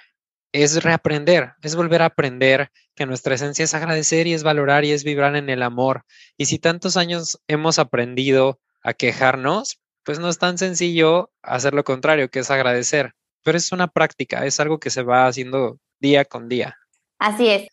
es 0.63 0.84
reaprender, 0.84 1.54
es 1.62 1.76
volver 1.76 2.02
a 2.02 2.06
aprender 2.06 2.72
que 2.96 3.06
nuestra 3.06 3.36
esencia 3.36 3.65
es 3.65 3.74
agradecer 3.74 4.26
y 4.26 4.34
es 4.34 4.44
valorar 4.44 4.86
y 4.86 4.91
es 4.91 5.04
vibrar 5.04 5.36
en 5.36 5.50
el 5.50 5.62
amor. 5.62 6.06
Y 6.38 6.46
si 6.46 6.60
tantos 6.60 6.96
años 6.96 7.41
hemos 7.48 7.78
aprendido 7.78 8.60
a 8.82 8.94
quejarnos, 8.94 9.80
pues 10.04 10.20
no 10.20 10.30
es 10.30 10.38
tan 10.38 10.58
sencillo 10.58 11.30
hacer 11.41 11.74
lo 11.74 11.84
contrario, 11.84 12.30
que 12.30 12.39
es 12.39 12.52
agradecer. 12.52 13.13
Pero 13.44 13.58
es 13.58 13.72
una 13.74 13.88
práctica, 13.88 14.46
es 14.46 14.60
algo 14.62 14.80
que 14.80 14.91
se 14.91 15.04
va 15.04 15.28
haciendo 15.28 15.78
día 16.00 16.24
con 16.24 16.48
día. 16.48 16.78
Así 17.20 17.50
es. 17.50 17.68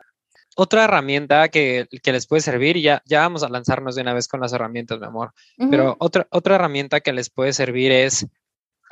Otra 0.57 0.85
herramienta 0.85 1.49
que, 1.49 1.87
les 2.05 2.27
puede 2.27 2.43
servir, 2.43 2.79
ya, 2.79 3.01
ya 3.07 3.21
vamos 3.21 3.45
a 3.45 3.49
lanzarnos 3.49 3.95
de 3.95 4.03
una 4.03 4.13
vez 4.13 4.29
con 4.29 4.41
las 4.41 4.53
herramientas, 4.53 5.01
mi 5.01 5.07
amor, 5.07 5.33
pero 5.71 5.97
otra, 5.99 6.27
otra 6.31 6.57
herramienta 6.57 7.01
que 7.01 7.15
les 7.15 7.31
puede 7.31 7.55
servir 7.55 7.91
es 7.91 8.27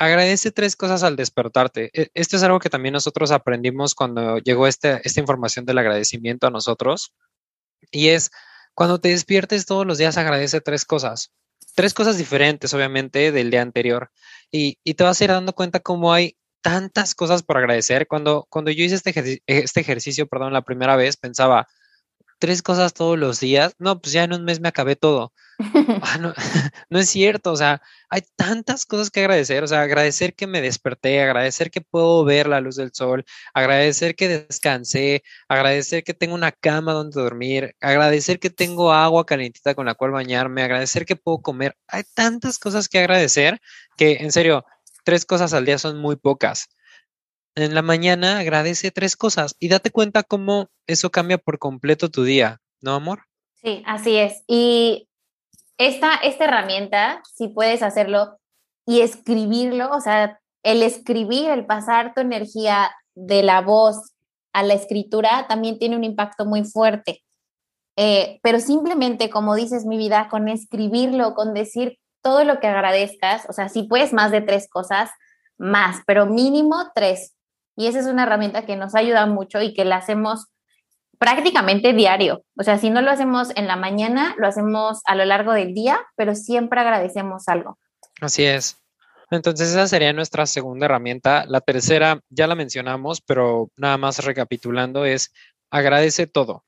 agradece 0.00 0.50
tres 0.50 0.76
cosas 0.76 1.02
al 1.02 1.14
despertarte. 1.14 1.90
E, 1.92 2.10
esto 2.14 2.36
es 2.36 2.42
algo 2.42 2.58
que 2.58 2.70
también 2.70 2.94
nosotros 2.94 3.30
aprendimos 3.30 3.94
cuando 3.94 4.38
llegó 4.38 4.66
este, 4.66 5.00
esta 5.04 5.20
información 5.20 5.66
del 5.66 5.76
agradecimiento 5.76 6.46
a 6.46 6.50
nosotros. 6.50 7.12
Y 7.90 8.08
es, 8.08 8.30
cuando 8.74 8.98
te 8.98 9.10
despiertes 9.10 9.66
todos 9.66 9.86
los 9.86 9.98
días, 9.98 10.16
agradece 10.16 10.62
tres 10.62 10.86
cosas. 10.86 11.32
Tres 11.74 11.92
cosas 11.92 12.16
diferentes, 12.16 12.72
obviamente, 12.72 13.30
del 13.30 13.50
día 13.50 13.60
anterior. 13.60 14.10
Y, 14.50 14.78
te 14.94 15.04
vas 15.04 15.20
a 15.20 15.24
ir 15.24 15.30
dando 15.30 15.52
cuenta 15.52 15.80
cómo 15.80 16.14
hay 16.14 16.36
tantas 16.62 17.14
cosas 17.14 17.42
por 17.42 17.58
agradecer. 17.58 18.06
Cuando, 18.06 18.46
cuando 18.48 18.70
yo 18.70 18.82
hice 18.82 18.94
este, 18.94 19.42
este 19.46 19.80
ejercicio, 19.80 20.26
perdón, 20.26 20.54
la 20.54 20.62
primera 20.62 20.96
vez, 20.96 21.18
pensaba, 21.18 21.68
tres 22.40 22.62
cosas 22.62 22.94
todos 22.94 23.18
los 23.18 23.38
días, 23.38 23.74
no, 23.78 24.00
pues 24.00 24.12
ya 24.14 24.24
en 24.24 24.32
un 24.32 24.44
mes 24.44 24.60
me 24.60 24.68
acabé 24.68 24.96
todo. 24.96 25.32
Ah, 26.02 26.18
no, 26.90 26.98
es 26.98 27.10
cierto, 27.10 27.52
o 27.52 27.56
sea, 27.56 27.82
hay 28.08 28.22
tantas 28.36 28.86
cosas 28.86 29.10
que 29.10 29.20
agradecer, 29.20 29.62
o 29.62 29.68
sea, 29.68 29.82
agradecer 29.82 30.34
que 30.34 30.46
me 30.46 30.62
desperté, 30.62 31.22
agradecer 31.22 31.70
que 31.70 31.82
puedo 31.82 32.24
ver 32.24 32.48
la 32.48 32.60
luz 32.60 32.76
del 32.76 32.92
sol, 32.94 33.26
agradecer 33.52 34.16
que 34.16 34.28
descansé, 34.28 35.22
agradecer 35.48 36.02
que 36.02 36.14
tengo 36.14 36.34
una 36.34 36.52
cama 36.52 36.94
donde 36.94 37.20
dormir, 37.20 37.76
agradecer 37.80 38.40
que 38.40 38.48
tengo 38.48 38.92
agua 38.92 39.26
calentita 39.26 39.74
con 39.74 39.86
la 39.86 39.94
cual 39.94 40.12
bañarme, 40.12 40.62
agradecer 40.62 41.04
que 41.04 41.16
puedo 41.16 41.42
comer. 41.42 41.76
Hay 41.86 42.04
tantas 42.14 42.58
cosas 42.58 42.88
que 42.88 42.98
agradecer 42.98 43.60
que, 43.98 44.14
en 44.20 44.32
serio, 44.32 44.64
tres 45.04 45.26
cosas 45.26 45.52
al 45.52 45.66
día 45.66 45.78
son 45.78 45.98
muy 45.98 46.16
pocas 46.16 46.68
en 47.54 47.74
la 47.74 47.82
mañana 47.82 48.38
agradece 48.38 48.90
tres 48.90 49.16
cosas 49.16 49.56
y 49.58 49.68
date 49.68 49.90
cuenta 49.90 50.22
cómo 50.22 50.68
eso 50.86 51.10
cambia 51.10 51.38
por 51.38 51.58
completo 51.58 52.10
tu 52.10 52.24
día, 52.24 52.60
¿no, 52.80 52.94
amor? 52.94 53.24
Sí, 53.54 53.82
así 53.86 54.16
es. 54.16 54.42
Y 54.46 55.08
esta, 55.78 56.14
esta 56.14 56.44
herramienta, 56.44 57.22
si 57.34 57.48
puedes 57.48 57.82
hacerlo 57.82 58.38
y 58.86 59.00
escribirlo, 59.00 59.90
o 59.90 60.00
sea, 60.00 60.40
el 60.62 60.82
escribir, 60.82 61.50
el 61.50 61.66
pasar 61.66 62.14
tu 62.14 62.20
energía 62.20 62.90
de 63.14 63.42
la 63.42 63.60
voz 63.60 64.12
a 64.52 64.62
la 64.62 64.74
escritura 64.74 65.46
también 65.48 65.78
tiene 65.78 65.96
un 65.96 66.04
impacto 66.04 66.44
muy 66.44 66.64
fuerte. 66.64 67.22
Eh, 67.96 68.40
pero 68.42 68.60
simplemente, 68.60 69.30
como 69.30 69.54
dices, 69.54 69.84
mi 69.84 69.98
vida, 69.98 70.28
con 70.30 70.48
escribirlo, 70.48 71.34
con 71.34 71.54
decir 71.54 71.98
todo 72.22 72.44
lo 72.44 72.60
que 72.60 72.66
agradezcas, 72.66 73.46
o 73.48 73.52
sea, 73.52 73.68
si 73.68 73.84
puedes 73.84 74.12
más 74.12 74.30
de 74.30 74.40
tres 74.40 74.68
cosas, 74.68 75.10
más, 75.58 76.02
pero 76.06 76.26
mínimo 76.26 76.90
tres. 76.94 77.34
Y 77.80 77.86
esa 77.86 77.98
es 78.00 78.04
una 78.04 78.24
herramienta 78.24 78.66
que 78.66 78.76
nos 78.76 78.94
ayuda 78.94 79.24
mucho 79.24 79.62
y 79.62 79.72
que 79.72 79.86
la 79.86 79.96
hacemos 79.96 80.48
prácticamente 81.18 81.94
diario. 81.94 82.44
O 82.58 82.62
sea, 82.62 82.76
si 82.76 82.90
no 82.90 83.00
lo 83.00 83.10
hacemos 83.10 83.56
en 83.56 83.66
la 83.66 83.76
mañana, 83.76 84.34
lo 84.36 84.46
hacemos 84.46 85.00
a 85.06 85.14
lo 85.14 85.24
largo 85.24 85.54
del 85.54 85.72
día, 85.72 85.98
pero 86.14 86.34
siempre 86.34 86.78
agradecemos 86.78 87.48
algo. 87.48 87.78
Así 88.20 88.44
es. 88.44 88.76
Entonces 89.30 89.70
esa 89.70 89.88
sería 89.88 90.12
nuestra 90.12 90.44
segunda 90.44 90.84
herramienta. 90.84 91.46
La 91.46 91.62
tercera 91.62 92.20
ya 92.28 92.46
la 92.46 92.54
mencionamos, 92.54 93.22
pero 93.22 93.70
nada 93.78 93.96
más 93.96 94.22
recapitulando 94.26 95.06
es 95.06 95.32
agradece 95.70 96.26
todo. 96.26 96.66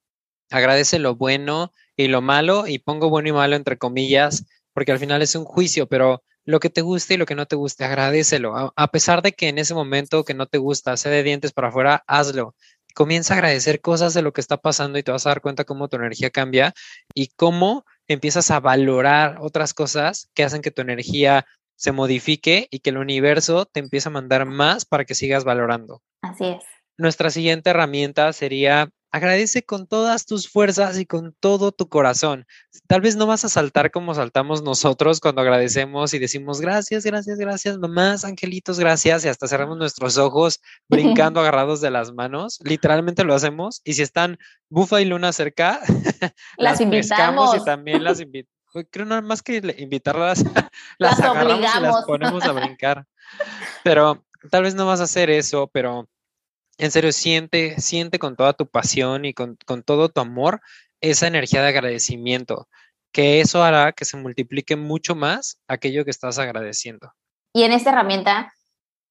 Agradece 0.51 0.99
lo 0.99 1.15
bueno 1.15 1.73
y 1.95 2.09
lo 2.09 2.23
malo 2.23 2.67
y 2.67 2.79
pongo 2.79 3.11
bueno 3.11 3.29
y 3.29 3.33
malo 3.33 3.55
entre 3.55 3.77
comillas 3.77 4.47
porque 4.73 4.93
al 4.93 4.99
final 4.99 5.21
es 5.21 5.35
un 5.35 5.45
juicio, 5.45 5.87
pero 5.87 6.23
lo 6.45 6.61
que 6.61 6.71
te 6.71 6.81
guste 6.81 7.15
y 7.15 7.17
lo 7.17 7.27
que 7.27 7.35
no 7.35 7.47
te 7.47 7.57
guste, 7.57 7.85
agradecelo. 7.85 8.73
A, 8.77 8.89
pesar 8.89 9.23
de 9.23 9.33
que 9.33 9.49
en 9.49 9.59
ese 9.59 9.75
momento 9.75 10.25
que 10.25 10.35
no 10.35 10.47
te 10.47 10.59
gusta, 10.59 10.97
sea 10.97 11.13
de 11.13 11.23
dientes 11.23 11.53
para 11.53 11.69
afuera, 11.69 12.03
hazlo. 12.07 12.55
Comienza 12.95 13.35
a 13.35 13.37
agradecer 13.39 13.81
cosas 13.81 14.13
de 14.13 14.23
lo 14.23 14.33
que 14.33 14.41
está 14.41 14.59
pasando 14.59 14.99
y 14.99 15.03
te 15.03 15.13
vas 15.13 15.27
a 15.27 15.31
dar 15.31 15.41
cuenta 15.41 15.65
cómo 15.65 15.89
tu 15.89 15.97
energía 15.97 16.31
cambia 16.31 16.75
y 17.15 17.29
cómo 17.29 17.87
empiezas 18.07 18.51
a 18.51 18.61
valorar 18.61 19.39
otras 19.41 19.73
cosas 19.73 20.29
que 20.35 20.45
hacen 20.45 20.61
que 20.61 20.71
tu 20.71 20.83
energía 20.83 21.47
se 21.77 21.93
modifique 21.93 22.69
y 22.71 22.81
que 22.81 22.91
el 22.91 22.99
universo 22.99 23.65
te 23.65 23.81
empiece 23.81 24.09
a 24.09 24.13
mandar 24.13 24.45
más 24.45 24.85
para 24.85 25.05
que 25.05 25.15
sigas 25.15 25.45
valorando. 25.45 26.03
Así 26.21 26.45
es. 26.45 26.63
Nuestra 26.99 27.31
siguiente 27.31 27.71
herramienta 27.71 28.33
sería 28.33 28.91
Agradece 29.15 29.63
con 29.63 29.87
todas 29.87 30.25
tus 30.25 30.49
fuerzas 30.49 30.99
y 30.99 31.05
con 31.05 31.35
todo 31.39 31.71
tu 31.71 31.91
corazón. 31.91 32.47
Tal 32.87 33.03
vez 33.03 33.15
no 33.15 33.27
vas 33.27 33.45
a 33.45 33.51
saltar 33.51 33.91
como 33.91 34.15
saltamos 34.15 34.63
nosotros 34.63 35.21
cuando 35.21 35.43
agradecemos 35.43 36.15
y 36.15 36.19
decimos 36.19 36.63
gracias, 36.63 37.05
gracias, 37.05 37.39
gracias, 37.39 37.79
mamás, 37.79 38.25
angelitos, 38.25 38.79
gracias, 38.81 39.27
y 39.27 39.29
hasta 39.29 39.49
cerramos 39.49 39.77
nuestros 39.77 40.17
ojos 40.17 40.63
brincando 40.89 41.41
agarrados 41.41 41.83
de 41.83 41.91
las 41.91 42.13
manos. 42.13 42.59
Literalmente 42.65 43.23
lo 43.25 43.35
hacemos. 43.35 43.83
Y 43.85 43.93
si 43.93 44.03
están 44.03 44.39
Bufa 44.71 45.03
y 45.03 45.05
Luna 45.05 45.35
cerca, 45.35 45.81
las, 46.57 46.81
invitamos 46.81 47.55
y 47.55 47.65
también 47.65 48.03
las 48.03 48.19
invitamos. 48.19 48.53
Creo 48.91 49.05
nada 49.05 49.21
más 49.21 49.43
que 49.43 49.61
invitarlas, 49.77 50.43
las, 50.99 51.21
agarramos 51.21 51.71
y 51.77 51.81
las 51.83 52.05
ponemos 52.07 52.45
a 52.45 52.53
brincar. 52.53 53.05
Pero 53.85 54.25
tal 54.51 54.63
vez 54.63 54.75
no 54.75 54.87
vas 54.87 55.01
a 55.01 55.05
hacer 55.05 55.29
eso, 55.29 55.69
pero 55.71 56.09
en 56.79 56.91
serio, 56.91 57.13
siente, 57.13 57.81
siente 57.81 58.19
con 58.19 58.37
toda 58.37 58.53
tu 58.53 58.67
pasión 58.67 59.25
y 59.25 59.35
con, 59.35 59.57
todo 59.85 60.09
tu 60.09 60.21
amor 60.21 60.61
esa 61.01 61.27
energía 61.27 61.63
de 61.63 61.69
agradecimiento, 61.69 62.69
que 63.13 63.41
eso 63.41 63.63
hará 63.63 63.93
que 63.93 64.05
se 64.05 64.17
multiplique 64.17 64.77
mucho 64.77 65.15
más 65.15 65.61
aquello 65.69 66.05
que 66.05 66.11
estás 66.11 66.39
agradeciendo. 66.39 67.13
Y 67.53 67.65
en 67.65 67.73
esta 67.73 67.91
herramienta, 67.91 68.53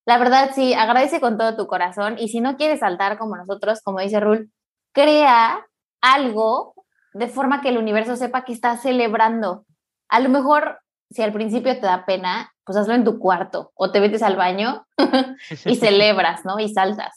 la 0.06 0.17
verdad, 0.17 0.52
sí, 0.56 0.74
agradece 0.74 1.19
con 1.19 1.38
todo 1.38 1.56
tu 1.56 1.67
corazón 1.67 2.17
y 2.17 2.30
si 2.30 2.41
no 2.41 2.58
quieres 2.58 2.80
saltar 2.80 3.17
como 3.17 3.36
nosotros, 3.36 3.82
como 3.84 4.00
dice 4.00 4.19
Rul, 4.19 4.52
crea 4.93 5.65
algo 6.02 6.74
de 7.13 7.28
forma 7.28 7.62
que 7.62 7.69
el 7.69 7.78
universo 7.78 8.15
sepa 8.15 8.43
que 8.43 8.54
estás 8.54 8.82
celebrando. 8.82 9.65
A 10.10 10.19
lo 10.19 10.30
mejor, 10.30 10.80
si 11.10 11.21
al 11.21 11.34
principio 11.34 11.76
te 11.76 11.86
da 11.86 12.06
pena, 12.06 12.52
pues 12.65 12.78
hazlo 12.78 12.93
en 12.93 13.04
tu 13.04 13.19
cuarto 13.19 13.71
o 13.76 13.91
te 13.91 14.00
metes 14.00 14.24
al 14.24 14.38
baño 14.38 14.86
y 15.65 15.76
celebras, 15.76 16.45
¿no? 16.45 16.58
Y 16.60 16.74
saltas. 16.74 17.13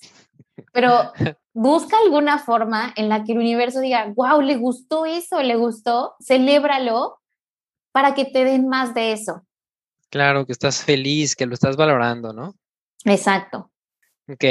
Pero 0.73 1.13
busca 1.53 1.97
alguna 1.99 2.39
forma 2.39 2.93
en 2.97 3.09
la 3.09 3.25
que 3.25 3.33
el 3.33 3.39
universo 3.39 3.81
diga, 3.81 4.13
wow, 4.15 4.41
le 4.41 4.57
gustó 4.57 5.07
eso, 5.07 5.43
le 5.43 5.57
gustó, 5.57 6.15
celébralo 6.21 7.21
para 7.93 8.15
que 8.15 8.25
te 8.25 8.45
den 8.45 8.69
más 8.69 8.95
de 8.95 9.13
eso. 9.13 9.47
Claro, 10.11 10.47
que 10.47 10.53
estás 10.53 10.83
feliz, 10.83 11.35
que 11.35 11.47
lo 11.47 11.55
estás 11.55 11.77
valorando, 11.77 12.33
¿no? 12.33 12.55
Exacto. 13.05 13.71
Ok. 14.29 14.45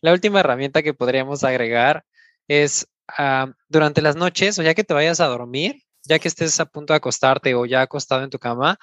La 0.00 0.12
última 0.12 0.40
herramienta 0.40 0.82
que 0.82 0.94
podríamos 0.94 1.44
agregar 1.44 2.04
es 2.48 2.88
ah, 3.08 3.52
durante 3.68 4.02
las 4.02 4.16
noches 4.16 4.58
o 4.58 4.62
ya 4.62 4.74
que 4.74 4.84
te 4.84 4.94
vayas 4.94 5.20
a 5.20 5.26
dormir, 5.26 5.82
ya 6.04 6.18
que 6.18 6.28
estés 6.28 6.58
a 6.60 6.66
punto 6.66 6.92
de 6.92 6.98
acostarte 6.98 7.54
o 7.54 7.64
ya 7.64 7.82
acostado 7.82 8.24
en 8.24 8.30
tu 8.30 8.38
cama, 8.38 8.78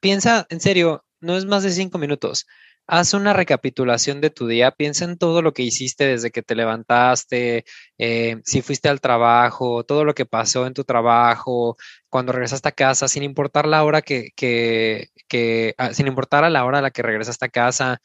piensa, 0.00 0.46
en 0.50 0.60
serio, 0.60 1.04
no 1.20 1.36
es 1.36 1.44
más 1.44 1.62
de 1.62 1.70
cinco 1.70 1.98
minutos. 1.98 2.46
Haz 2.88 3.14
una 3.14 3.32
recapitulación 3.32 4.20
de 4.20 4.30
tu 4.30 4.46
día, 4.46 4.72
piensa 4.72 5.04
en 5.04 5.16
todo 5.16 5.40
lo 5.40 5.52
que 5.52 5.62
hiciste 5.62 6.04
desde 6.04 6.30
que 6.30 6.42
te 6.42 6.54
levantaste, 6.54 7.64
eh, 7.98 8.36
si 8.44 8.60
fuiste 8.60 8.88
al 8.88 9.00
trabajo, 9.00 9.84
todo 9.84 10.04
lo 10.04 10.14
que 10.14 10.26
pasó 10.26 10.66
en 10.66 10.74
tu 10.74 10.84
trabajo, 10.84 11.76
cuando 12.10 12.32
regresaste 12.32 12.68
a 12.68 12.72
casa, 12.72 13.08
sin 13.08 13.22
importar 13.22 13.66
la 13.66 13.84
hora 13.84 14.02
que, 14.02 14.30
que, 14.36 15.74
ah, 15.78 15.94
sin 15.94 16.06
importar 16.08 16.44
a 16.44 16.50
la 16.50 16.64
hora 16.64 16.78
a 16.78 16.82
la 16.82 16.90
que 16.90 17.02
regresaste 17.02 17.46
a 17.46 17.48
casa, 17.48 18.00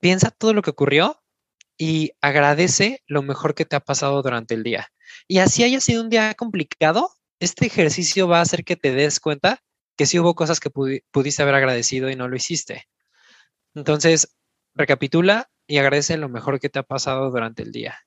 piensa 0.00 0.30
todo 0.30 0.54
lo 0.54 0.62
que 0.62 0.70
ocurrió 0.70 1.22
y 1.78 2.12
agradece 2.20 3.02
lo 3.06 3.22
mejor 3.22 3.54
que 3.54 3.64
te 3.64 3.76
ha 3.76 3.80
pasado 3.80 4.22
durante 4.22 4.54
el 4.54 4.62
día. 4.62 4.88
Y 5.28 5.38
así 5.38 5.64
haya 5.64 5.80
sido 5.80 6.02
un 6.02 6.10
día 6.10 6.34
complicado, 6.34 7.10
este 7.40 7.66
ejercicio 7.66 8.28
va 8.28 8.38
a 8.38 8.42
hacer 8.42 8.64
que 8.64 8.76
te 8.76 8.92
des 8.92 9.20
cuenta 9.20 9.62
que 9.96 10.06
sí 10.06 10.18
hubo 10.18 10.34
cosas 10.34 10.60
que 10.60 10.70
pudiste 10.70 11.42
haber 11.42 11.54
agradecido 11.56 12.10
y 12.10 12.16
no 12.16 12.28
lo 12.28 12.36
hiciste. 12.36 12.86
Entonces, 13.74 14.36
recapitula 14.74 15.50
y 15.66 15.78
agradece 15.78 16.16
lo 16.16 16.28
mejor 16.28 16.60
que 16.60 16.68
te 16.68 16.78
ha 16.78 16.82
pasado 16.82 17.30
durante 17.30 17.62
el 17.62 17.72
día. 17.72 17.98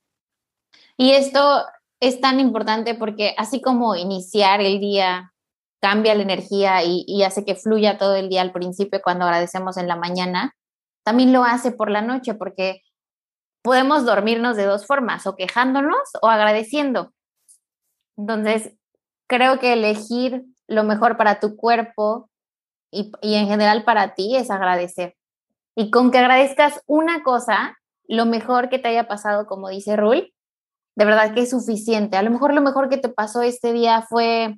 Y 0.96 1.12
esto 1.12 1.64
es 2.00 2.20
tan 2.20 2.40
importante 2.40 2.94
porque 2.94 3.34
así 3.38 3.60
como 3.60 3.96
iniciar 3.96 4.60
el 4.60 4.80
día 4.80 5.32
cambia 5.80 6.14
la 6.14 6.22
energía 6.22 6.82
y, 6.82 7.22
hace 7.24 7.44
que 7.44 7.56
fluya 7.56 7.98
todo 7.98 8.14
el 8.14 8.30
día 8.30 8.40
al 8.40 8.52
principio 8.52 9.02
cuando 9.02 9.26
agradecemos 9.26 9.76
en 9.76 9.86
la 9.86 9.96
mañana, 9.96 10.54
también 11.04 11.32
lo 11.32 11.44
hace 11.44 11.72
por 11.72 11.90
la 11.90 12.00
noche 12.00 12.32
porque 12.32 12.80
podemos 13.62 14.06
dormirnos 14.06 14.56
de 14.56 14.64
dos 14.64 14.86
formas, 14.86 15.26
o 15.26 15.36
quejándonos 15.36 15.98
o 16.22 16.28
agradeciendo. 16.28 17.12
Entonces, 18.16 18.72
creo 19.26 19.58
que 19.58 19.74
elegir 19.74 20.44
lo 20.68 20.84
mejor 20.84 21.16
para 21.16 21.40
tu 21.40 21.56
cuerpo 21.56 22.30
y, 22.90 23.12
en 23.22 23.48
general 23.48 23.84
para 23.84 24.14
ti 24.14 24.36
es 24.36 24.50
agradecer. 24.50 25.16
Y 25.74 25.90
con 25.90 26.10
que 26.10 26.18
agradezcas 26.18 26.82
una 26.86 27.22
cosa, 27.22 27.78
lo 28.06 28.26
mejor 28.26 28.68
que 28.68 28.78
te 28.78 28.88
haya 28.88 29.08
pasado, 29.08 29.46
como 29.46 29.68
dice 29.68 29.96
Rul, 29.96 30.32
de 30.96 31.04
verdad 31.04 31.34
que 31.34 31.40
es 31.40 31.50
suficiente. 31.50 32.16
A 32.16 32.22
lo 32.22 32.30
mejor 32.30 32.54
lo 32.54 32.62
mejor 32.62 32.88
que 32.88 32.98
te 32.98 33.08
pasó 33.08 33.42
este 33.42 33.72
día 33.72 34.02
fue 34.02 34.56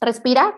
respirar. 0.00 0.54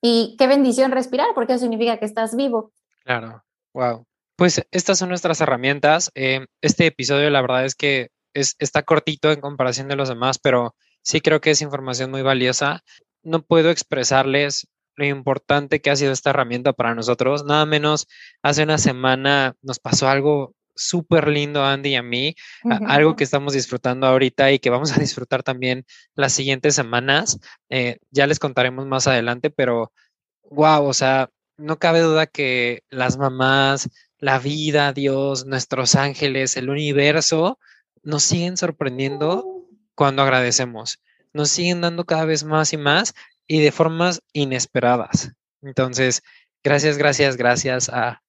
Y 0.00 0.36
qué 0.38 0.46
bendición 0.46 0.92
respirar, 0.92 1.28
porque 1.34 1.58
significa 1.58 1.98
que 1.98 2.04
estás 2.04 2.36
vivo. 2.36 2.72
Claro, 3.04 3.44
wow. 3.74 4.04
Pues 4.36 4.64
estas 4.70 4.98
son 4.98 5.08
nuestras 5.08 5.40
herramientas. 5.40 6.12
Eh, 6.14 6.46
este 6.60 6.86
episodio, 6.86 7.30
la 7.30 7.40
verdad 7.40 7.64
es 7.64 7.74
que 7.74 8.10
es, 8.32 8.54
está 8.60 8.82
cortito 8.82 9.32
en 9.32 9.40
comparación 9.40 9.88
de 9.88 9.96
los 9.96 10.08
demás, 10.08 10.38
pero 10.38 10.76
sí 11.02 11.20
creo 11.20 11.40
que 11.40 11.50
es 11.50 11.62
información 11.62 12.10
muy 12.10 12.22
valiosa. 12.22 12.82
No 13.22 13.42
puedo 13.42 13.70
expresarles 13.70 14.68
lo 14.98 15.06
importante 15.06 15.80
que 15.80 15.90
ha 15.90 15.96
sido 15.96 16.12
esta 16.12 16.30
herramienta 16.30 16.72
para 16.72 16.94
nosotros. 16.94 17.44
Nada 17.44 17.64
menos, 17.66 18.08
hace 18.42 18.64
una 18.64 18.78
semana 18.78 19.54
nos 19.62 19.78
pasó 19.78 20.08
algo 20.08 20.54
súper 20.74 21.28
lindo 21.28 21.64
Andy 21.64 21.90
y 21.90 21.94
a 21.96 22.02
mí, 22.02 22.34
algo 22.86 23.16
que 23.16 23.24
estamos 23.24 23.52
disfrutando 23.52 24.06
ahorita 24.06 24.52
y 24.52 24.58
que 24.58 24.70
vamos 24.70 24.96
a 24.96 25.00
disfrutar 25.00 25.42
también 25.42 25.86
las 26.14 26.32
siguientes 26.32 26.74
semanas. 26.74 27.38
Eh, 27.68 27.98
ya 28.10 28.26
les 28.26 28.38
contaremos 28.40 28.86
más 28.86 29.06
adelante, 29.06 29.50
pero 29.50 29.92
wow, 30.50 30.84
o 30.84 30.94
sea, 30.94 31.30
no 31.56 31.78
cabe 31.78 32.00
duda 32.00 32.26
que 32.26 32.82
las 32.90 33.18
mamás, 33.18 33.88
la 34.18 34.38
vida, 34.40 34.92
Dios, 34.92 35.46
nuestros 35.46 35.94
ángeles, 35.94 36.56
el 36.56 36.70
universo, 36.70 37.58
nos 38.02 38.24
siguen 38.24 38.56
sorprendiendo 38.56 39.64
cuando 39.94 40.22
agradecemos. 40.22 41.00
Nos 41.32 41.50
siguen 41.50 41.82
dando 41.82 42.04
cada 42.04 42.24
vez 42.24 42.42
más 42.42 42.72
y 42.72 42.76
más 42.76 43.14
y 43.48 43.60
de 43.60 43.72
formas 43.72 44.22
inesperadas. 44.32 45.32
Entonces, 45.62 46.22
gracias, 46.62 46.98
gracias, 46.98 47.36
gracias 47.36 47.90
a, 47.92 48.20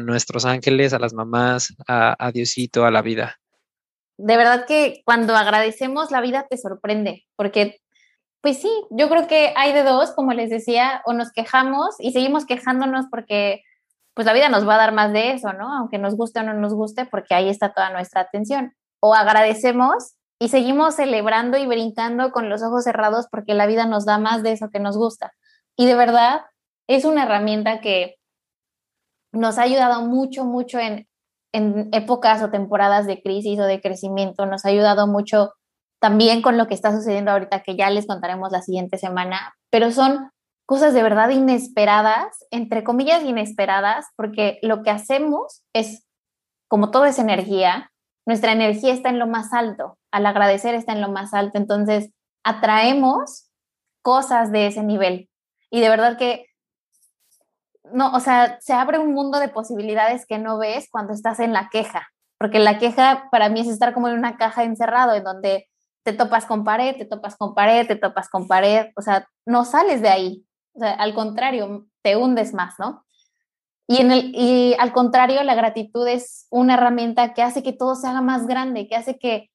nuestros 0.00 0.44
ángeles, 0.46 0.92
a 0.92 0.98
las 0.98 1.12
mamás, 1.12 1.74
a, 1.86 2.16
a 2.18 2.32
Diosito, 2.32 2.84
a 2.84 2.90
la 2.90 3.02
vida. 3.02 3.36
De 4.18 4.36
verdad 4.36 4.64
que 4.66 5.02
cuando 5.04 5.36
agradecemos, 5.36 6.10
la 6.10 6.20
vida 6.20 6.46
te 6.50 6.56
sorprende, 6.56 7.24
porque 7.36 7.80
pues 8.44 8.60
sí, 8.60 8.70
yo 8.90 9.08
creo 9.08 9.26
que 9.26 9.54
hay 9.56 9.72
de 9.72 9.84
dos, 9.84 10.12
como 10.12 10.32
les 10.34 10.50
decía, 10.50 11.00
o 11.06 11.14
nos 11.14 11.32
quejamos 11.32 11.94
y 11.98 12.12
seguimos 12.12 12.44
quejándonos 12.44 13.06
porque 13.10 13.62
pues 14.12 14.26
la 14.26 14.34
vida 14.34 14.50
nos 14.50 14.68
va 14.68 14.74
a 14.74 14.78
dar 14.78 14.92
más 14.92 15.14
de 15.14 15.32
eso, 15.32 15.54
¿no? 15.54 15.72
Aunque 15.72 15.96
nos 15.96 16.14
guste 16.14 16.40
o 16.40 16.42
no 16.42 16.52
nos 16.52 16.74
guste, 16.74 17.06
porque 17.06 17.34
ahí 17.34 17.48
está 17.48 17.72
toda 17.72 17.90
nuestra 17.90 18.20
atención. 18.20 18.74
O 19.00 19.14
agradecemos 19.14 20.14
y 20.44 20.48
seguimos 20.48 20.96
celebrando 20.96 21.56
y 21.56 21.66
brincando 21.66 22.30
con 22.30 22.50
los 22.50 22.62
ojos 22.62 22.84
cerrados 22.84 23.28
porque 23.30 23.54
la 23.54 23.64
vida 23.64 23.86
nos 23.86 24.04
da 24.04 24.18
más 24.18 24.42
de 24.42 24.52
eso 24.52 24.68
que 24.68 24.78
nos 24.78 24.94
gusta. 24.94 25.32
Y 25.74 25.86
de 25.86 25.94
verdad 25.94 26.42
es 26.86 27.06
una 27.06 27.22
herramienta 27.22 27.80
que 27.80 28.16
nos 29.32 29.56
ha 29.56 29.62
ayudado 29.62 30.02
mucho, 30.02 30.44
mucho 30.44 30.78
en, 30.78 31.08
en 31.54 31.88
épocas 31.92 32.42
o 32.42 32.50
temporadas 32.50 33.06
de 33.06 33.22
crisis 33.22 33.58
o 33.58 33.64
de 33.64 33.80
crecimiento, 33.80 34.44
nos 34.44 34.66
ha 34.66 34.68
ayudado 34.68 35.06
mucho 35.06 35.54
también 35.98 36.42
con 36.42 36.58
lo 36.58 36.66
que 36.66 36.74
está 36.74 36.94
sucediendo 36.94 37.30
ahorita, 37.30 37.62
que 37.62 37.74
ya 37.74 37.88
les 37.88 38.06
contaremos 38.06 38.52
la 38.52 38.60
siguiente 38.60 38.98
semana, 38.98 39.54
pero 39.70 39.92
son 39.92 40.30
cosas 40.66 40.92
de 40.92 41.02
verdad 41.02 41.30
inesperadas, 41.30 42.44
entre 42.50 42.84
comillas 42.84 43.24
inesperadas, 43.24 44.08
porque 44.14 44.58
lo 44.60 44.82
que 44.82 44.90
hacemos 44.90 45.62
es, 45.72 46.06
como 46.68 46.90
todo 46.90 47.06
es 47.06 47.18
energía, 47.18 47.90
nuestra 48.26 48.52
energía 48.52 48.92
está 48.92 49.10
en 49.10 49.18
lo 49.18 49.26
más 49.26 49.52
alto, 49.52 49.98
al 50.14 50.26
agradecer 50.26 50.76
está 50.76 50.92
en 50.92 51.00
lo 51.00 51.10
más 51.10 51.34
alto, 51.34 51.58
entonces 51.58 52.10
atraemos 52.44 53.50
cosas 54.00 54.52
de 54.52 54.68
ese 54.68 54.84
nivel. 54.84 55.28
Y 55.70 55.80
de 55.80 55.88
verdad 55.88 56.16
que, 56.16 56.46
no, 57.92 58.12
o 58.12 58.20
sea, 58.20 58.58
se 58.60 58.74
abre 58.74 59.00
un 59.00 59.12
mundo 59.12 59.40
de 59.40 59.48
posibilidades 59.48 60.24
que 60.24 60.38
no 60.38 60.56
ves 60.56 60.86
cuando 60.88 61.12
estás 61.12 61.40
en 61.40 61.52
la 61.52 61.68
queja, 61.68 62.06
porque 62.38 62.60
la 62.60 62.78
queja 62.78 63.28
para 63.32 63.48
mí 63.48 63.58
es 63.58 63.66
estar 63.66 63.92
como 63.92 64.06
en 64.06 64.16
una 64.16 64.36
caja 64.36 64.62
encerrado, 64.62 65.14
en 65.14 65.24
donde 65.24 65.68
te 66.04 66.12
topas 66.12 66.46
con 66.46 66.62
pared, 66.62 66.96
te 66.96 67.06
topas 67.06 67.36
con 67.36 67.52
pared, 67.52 67.84
te 67.84 67.96
topas 67.96 68.28
con 68.28 68.46
pared, 68.46 68.92
o 68.94 69.02
sea, 69.02 69.28
no 69.44 69.64
sales 69.64 70.00
de 70.00 70.10
ahí. 70.10 70.46
O 70.74 70.78
sea, 70.78 70.92
al 70.92 71.12
contrario, 71.12 71.88
te 72.02 72.16
hundes 72.16 72.54
más, 72.54 72.74
¿no? 72.78 73.04
Y, 73.88 73.96
en 73.96 74.12
el, 74.12 74.32
y 74.32 74.76
al 74.78 74.92
contrario, 74.92 75.42
la 75.42 75.56
gratitud 75.56 76.06
es 76.06 76.46
una 76.50 76.74
herramienta 76.74 77.34
que 77.34 77.42
hace 77.42 77.64
que 77.64 77.72
todo 77.72 77.96
se 77.96 78.06
haga 78.06 78.20
más 78.20 78.46
grande, 78.46 78.86
que 78.86 78.94
hace 78.94 79.18
que 79.18 79.50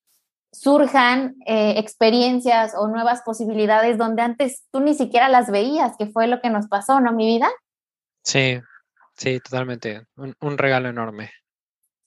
surjan 0.51 1.35
eh, 1.45 1.75
experiencias 1.77 2.73
o 2.75 2.87
nuevas 2.87 3.21
posibilidades 3.23 3.97
donde 3.97 4.21
antes 4.21 4.63
tú 4.71 4.79
ni 4.79 4.93
siquiera 4.93 5.29
las 5.29 5.51
veías, 5.51 5.95
que 5.97 6.07
fue 6.07 6.27
lo 6.27 6.41
que 6.41 6.49
nos 6.49 6.67
pasó, 6.67 6.99
¿no, 6.99 7.13
mi 7.13 7.25
vida? 7.25 7.49
Sí, 8.23 8.59
sí, 9.15 9.39
totalmente. 9.39 10.05
Un, 10.15 10.35
un 10.41 10.57
regalo 10.57 10.89
enorme. 10.89 11.31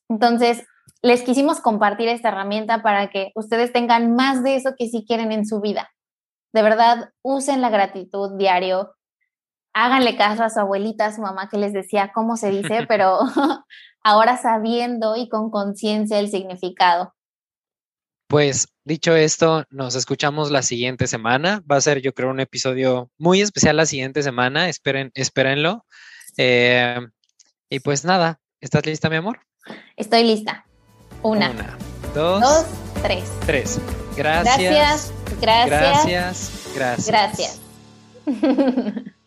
Entonces, 0.09 0.65
les 1.03 1.23
quisimos 1.23 1.61
compartir 1.61 2.09
esta 2.09 2.29
herramienta 2.29 2.83
para 2.83 3.11
que 3.11 3.33
ustedes 3.35 3.73
tengan 3.73 4.15
más 4.15 4.43
de 4.43 4.57
eso 4.57 4.75
que 4.77 4.89
si 4.89 5.05
quieren 5.05 5.33
en 5.33 5.47
su 5.47 5.61
vida. 5.61 5.91
De 6.53 6.63
verdad, 6.63 7.11
usen 7.23 7.61
la 7.61 7.71
gratitud 7.71 8.37
diario, 8.37 8.95
háganle 9.73 10.17
caso 10.17 10.45
a 10.45 10.51
su 10.51 10.61
abuelita, 10.61 11.07
a 11.07 11.13
su 11.13 11.23
mamá 11.23 11.49
que 11.49 11.59
les 11.59 11.73
decía 11.73 12.13
cómo 12.15 12.37
se 12.37 12.51
dice, 12.51 12.85
pero 12.89 13.19
ahora 14.03 14.37
sabiendo 14.37 15.17
y 15.17 15.29
con 15.29 15.51
conciencia 15.51 16.19
el 16.19 16.29
significado. 16.29 17.15
Pues 18.33 18.69
dicho 18.85 19.15
esto, 19.15 19.67
nos 19.69 19.95
escuchamos 19.95 20.51
la 20.51 20.63
siguiente 20.63 21.07
semana. 21.07 21.63
Va 21.71 21.77
a 21.77 21.83
ser, 21.83 22.01
yo 22.01 22.15
creo, 22.15 22.31
un 22.31 22.41
episodio 22.41 23.11
muy 23.19 23.43
especial 23.43 23.77
la 23.77 23.85
siguiente 23.85 24.23
semana. 24.23 24.71
Esperen, 24.71 25.11
espérenlo. 25.13 25.85
Eh, 26.39 26.99
y 27.69 27.81
pues 27.81 28.07
nada, 28.07 28.41
¿estás 28.63 28.87
lista, 28.87 29.11
mi 29.11 29.17
amor? 29.17 29.41
Estoy 29.99 30.25
lista. 30.25 30.65
Una. 31.21 31.51
Una 31.51 31.77
dos, 32.15 32.65
tres. 33.03 33.31
Tres. 33.45 33.79
Gracias. 34.17 34.59
Gracias. 34.59 35.13
Gracias. 35.39 36.73
Gracias. 36.75 37.07
Gracias. 37.07 37.61
gracias. 38.25 39.13